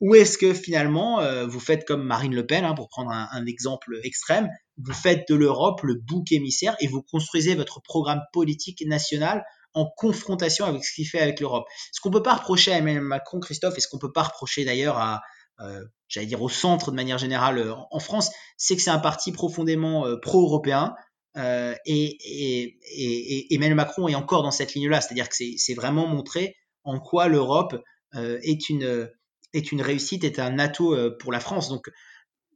Ou 0.00 0.14
est-ce 0.14 0.38
que 0.38 0.52
finalement, 0.52 1.20
euh, 1.20 1.46
vous 1.46 1.60
faites 1.60 1.84
comme 1.84 2.04
Marine 2.04 2.34
Le 2.34 2.46
Pen, 2.46 2.64
hein, 2.64 2.74
pour 2.74 2.88
prendre 2.88 3.10
un, 3.10 3.46
exemple 3.46 4.00
extrême, 4.02 4.48
vous 4.76 4.92
faites 4.92 5.28
de 5.28 5.34
l'Europe 5.34 5.82
le 5.82 5.94
bouc 5.94 6.32
émissaire 6.32 6.76
et 6.80 6.88
vous 6.88 7.02
construisez 7.02 7.54
votre 7.54 7.80
programme 7.80 8.20
politique 8.32 8.84
national 8.86 9.44
en 9.72 9.86
confrontation 9.96 10.66
avec 10.66 10.84
ce 10.84 10.92
qu'il 10.94 11.06
fait 11.06 11.20
avec 11.20 11.40
l'Europe. 11.40 11.64
Ce 11.92 12.00
qu'on 12.00 12.10
peut 12.10 12.22
pas 12.22 12.34
reprocher 12.34 12.72
à 12.72 12.78
Emmanuel 12.78 13.02
Macron, 13.02 13.40
Christophe, 13.40 13.76
et 13.78 13.80
ce 13.80 13.88
qu'on 13.88 13.98
peut 13.98 14.12
pas 14.12 14.24
reprocher 14.24 14.64
d'ailleurs 14.64 14.98
à, 14.98 15.20
euh, 15.60 15.84
j'allais 16.08 16.26
dire 16.26 16.42
au 16.42 16.48
centre 16.48 16.90
de 16.90 16.96
manière 16.96 17.18
générale 17.18 17.58
euh, 17.58 17.74
en 17.90 18.00
France, 18.00 18.30
c'est 18.56 18.76
que 18.76 18.82
c'est 18.82 18.90
un 18.90 18.98
parti 18.98 19.32
profondément 19.32 20.06
pro-européen. 20.20 20.94
Et, 21.36 21.80
et, 21.86 22.78
et, 22.92 23.54
Emmanuel 23.54 23.74
Macron 23.74 24.06
est 24.06 24.14
encore 24.14 24.44
dans 24.44 24.52
cette 24.52 24.74
ligne-là, 24.74 25.00
c'est-à-dire 25.00 25.28
que 25.28 25.34
c'est 25.34 25.74
vraiment 25.74 26.06
montrer 26.06 26.54
en 26.84 27.00
quoi 27.00 27.26
l'Europe 27.26 27.74
est 28.12 28.68
une 28.68 29.08
est 29.54 29.72
une 29.72 29.80
réussite, 29.80 30.24
est 30.24 30.38
un 30.38 30.58
atout 30.58 30.92
euh, 30.92 31.16
pour 31.18 31.32
la 31.32 31.40
France. 31.40 31.68
Donc, 31.68 31.90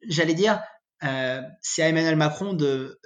j'allais 0.07 0.35
dire, 0.35 0.61
euh, 1.05 1.41
c'est 1.63 1.83
à 1.83 1.89
Emmanuel 1.89 2.17
Macron 2.17 2.55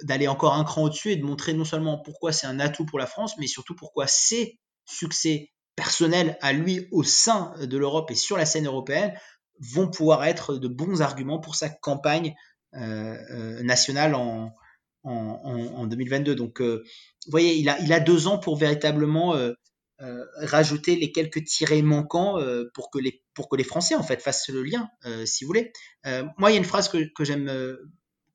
d'aller 0.03 0.27
encore 0.27 0.55
un 0.55 0.63
cran 0.63 0.83
au-dessus 0.83 1.11
et 1.11 1.15
de 1.15 1.23
montrer 1.23 1.53
non 1.53 1.63
seulement 1.63 1.99
pourquoi 1.99 2.31
c'est 2.31 2.47
un 2.47 2.59
atout 2.59 2.85
pour 2.85 2.99
la 2.99 3.05
France, 3.05 3.37
mais 3.37 3.47
surtout 3.47 3.75
pourquoi 3.75 4.07
ses 4.07 4.59
succès 4.85 5.51
personnels 5.75 6.37
à 6.41 6.53
lui 6.53 6.87
au 6.91 7.03
sein 7.03 7.53
de 7.61 7.77
l'Europe 7.77 8.11
et 8.11 8.15
sur 8.15 8.37
la 8.37 8.45
scène 8.45 8.67
européenne 8.67 9.13
vont 9.59 9.89
pouvoir 9.89 10.25
être 10.25 10.55
de 10.55 10.67
bons 10.67 11.01
arguments 11.01 11.39
pour 11.39 11.55
sa 11.55 11.69
campagne 11.69 12.35
euh, 12.73 13.61
nationale 13.63 14.15
en, 14.15 14.51
en, 15.03 15.85
2022. 15.85 16.35
Donc, 16.35 16.61
vous 16.61 16.81
voyez, 17.29 17.55
il 17.55 17.69
a, 17.69 17.79
il 17.79 17.93
a 17.93 17.99
deux 17.99 18.27
ans 18.27 18.39
pour 18.39 18.55
véritablement 18.55 19.35
euh, 20.03 20.25
rajouter 20.35 20.97
les 20.97 21.13
quelques 21.13 21.45
tirés 21.45 21.81
manquants 21.81 22.37
euh, 22.37 22.69
pour 22.73 22.91
que 22.91 22.99
les 22.99 23.23
pour 23.33 23.47
que 23.47 23.55
les 23.55 23.63
Français 23.63 23.95
en 23.95 24.03
fassent 24.03 24.49
le 24.49 24.61
lien, 24.61 24.89
euh, 25.05 25.25
si 25.25 25.43
vous 25.43 25.47
voulez. 25.47 25.71
moi, 26.37 26.51
il 26.51 26.53
y 26.53 26.55
a 26.55 26.59
une 26.59 26.65
phrase 26.65 26.89
que, 26.89 26.97
que 27.15 27.23
j'aime, 27.23 27.49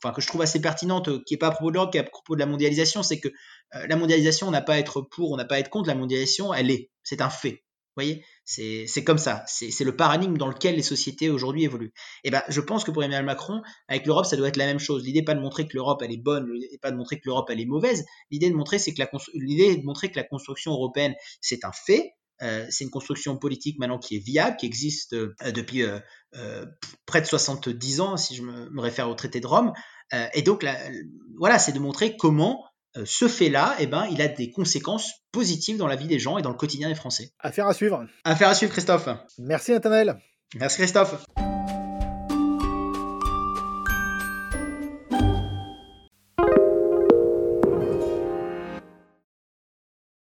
enfin 0.02 0.14
que 0.14 0.22
je 0.22 0.26
trouve 0.26 0.40
assez 0.40 0.60
pertinente, 0.62 1.22
qui 1.24 1.34
est 1.34 1.38
pas 1.38 1.48
à 1.48 1.50
propos 1.50 1.70
de 1.70 1.74
l'Europe, 1.74 1.92
qui 1.92 1.98
est 1.98 2.00
à 2.00 2.04
propos 2.04 2.34
de 2.34 2.40
la 2.40 2.46
mondialisation, 2.46 3.02
c'est 3.02 3.20
que 3.20 3.28
la 3.72 3.96
mondialisation, 3.96 4.48
on 4.48 4.50
n'a 4.50 4.62
pas 4.62 4.74
à 4.74 4.78
être 4.78 5.02
pour, 5.02 5.30
on 5.30 5.36
n'a 5.36 5.44
pas 5.44 5.56
à 5.56 5.58
être 5.58 5.68
contre. 5.68 5.88
La 5.88 5.94
mondialisation, 5.94 6.54
elle 6.54 6.70
est, 6.70 6.90
c'est 7.02 7.20
un 7.20 7.30
fait 7.30 7.64
voyez 8.02 8.24
c'est 8.48 9.04
comme 9.04 9.18
ça. 9.18 9.44
C'est 9.46 9.84
le 9.84 9.94
paradigme 9.94 10.38
dans 10.38 10.48
lequel 10.48 10.76
les 10.76 10.82
sociétés 10.82 11.28
aujourd'hui 11.28 11.64
évoluent. 11.64 11.92
Et 12.24 12.30
ben, 12.30 12.42
je 12.48 12.62
pense 12.62 12.82
que 12.82 12.90
pour 12.90 13.04
Emmanuel 13.04 13.26
Macron, 13.26 13.60
avec 13.88 14.06
l'Europe, 14.06 14.24
ça 14.24 14.36
doit 14.36 14.48
être 14.48 14.56
la 14.56 14.64
même 14.64 14.78
chose. 14.78 15.04
L'idée 15.04 15.22
pas 15.22 15.34
de 15.34 15.40
montrer 15.40 15.68
que 15.68 15.76
l'Europe 15.76 16.00
elle 16.02 16.12
est 16.12 16.22
bonne, 16.22 16.50
l'idée 16.50 16.78
pas 16.80 16.90
de 16.90 16.96
montrer 16.96 17.16
que 17.16 17.24
l'Europe 17.26 17.50
elle 17.50 17.60
est 17.60 17.66
mauvaise. 17.66 18.06
L'idée 18.30 18.48
de 18.48 18.54
montrer, 18.54 18.78
c'est 18.78 18.94
que 18.94 19.02
l'idée 19.34 19.76
de 19.76 19.84
montrer 19.84 20.10
que 20.10 20.16
la 20.16 20.24
construction 20.24 20.72
européenne 20.72 21.14
c'est 21.42 21.64
un 21.64 21.72
fait. 21.72 22.14
Euh, 22.40 22.66
c'est 22.70 22.84
une 22.84 22.90
construction 22.90 23.36
politique 23.36 23.78
maintenant 23.78 23.98
qui 23.98 24.16
est 24.16 24.24
viable, 24.24 24.56
qui 24.56 24.66
existe 24.66 25.12
euh, 25.14 25.34
depuis 25.54 25.82
euh, 25.82 26.64
près 27.04 27.20
de 27.20 27.26
70 27.26 28.00
ans, 28.00 28.16
si 28.16 28.36
je 28.36 28.42
me, 28.42 28.80
réfère 28.80 29.08
au 29.08 29.14
traité 29.14 29.40
de 29.40 29.46
Rome. 29.46 29.72
et 30.34 30.42
donc, 30.42 30.64
voilà, 31.36 31.58
c'est 31.58 31.72
de 31.72 31.78
montrer 31.78 32.16
comment 32.16 32.64
ce 33.04 33.28
fait-là, 33.28 33.76
eh 33.78 33.86
ben, 33.86 34.06
il 34.10 34.20
a 34.22 34.28
des 34.28 34.50
conséquences 34.50 35.12
positives 35.32 35.76
dans 35.76 35.86
la 35.86 35.96
vie 35.96 36.06
des 36.06 36.18
gens 36.18 36.38
et 36.38 36.42
dans 36.42 36.50
le 36.50 36.56
quotidien 36.56 36.88
des 36.88 36.94
Français. 36.94 37.30
Affaire 37.38 37.66
à 37.66 37.74
suivre. 37.74 38.04
Affaire 38.24 38.48
à 38.48 38.54
suivre, 38.54 38.72
Christophe. 38.72 39.08
Merci, 39.38 39.72
Nathanaël. 39.72 40.18
Merci, 40.54 40.78
Christophe. 40.78 41.24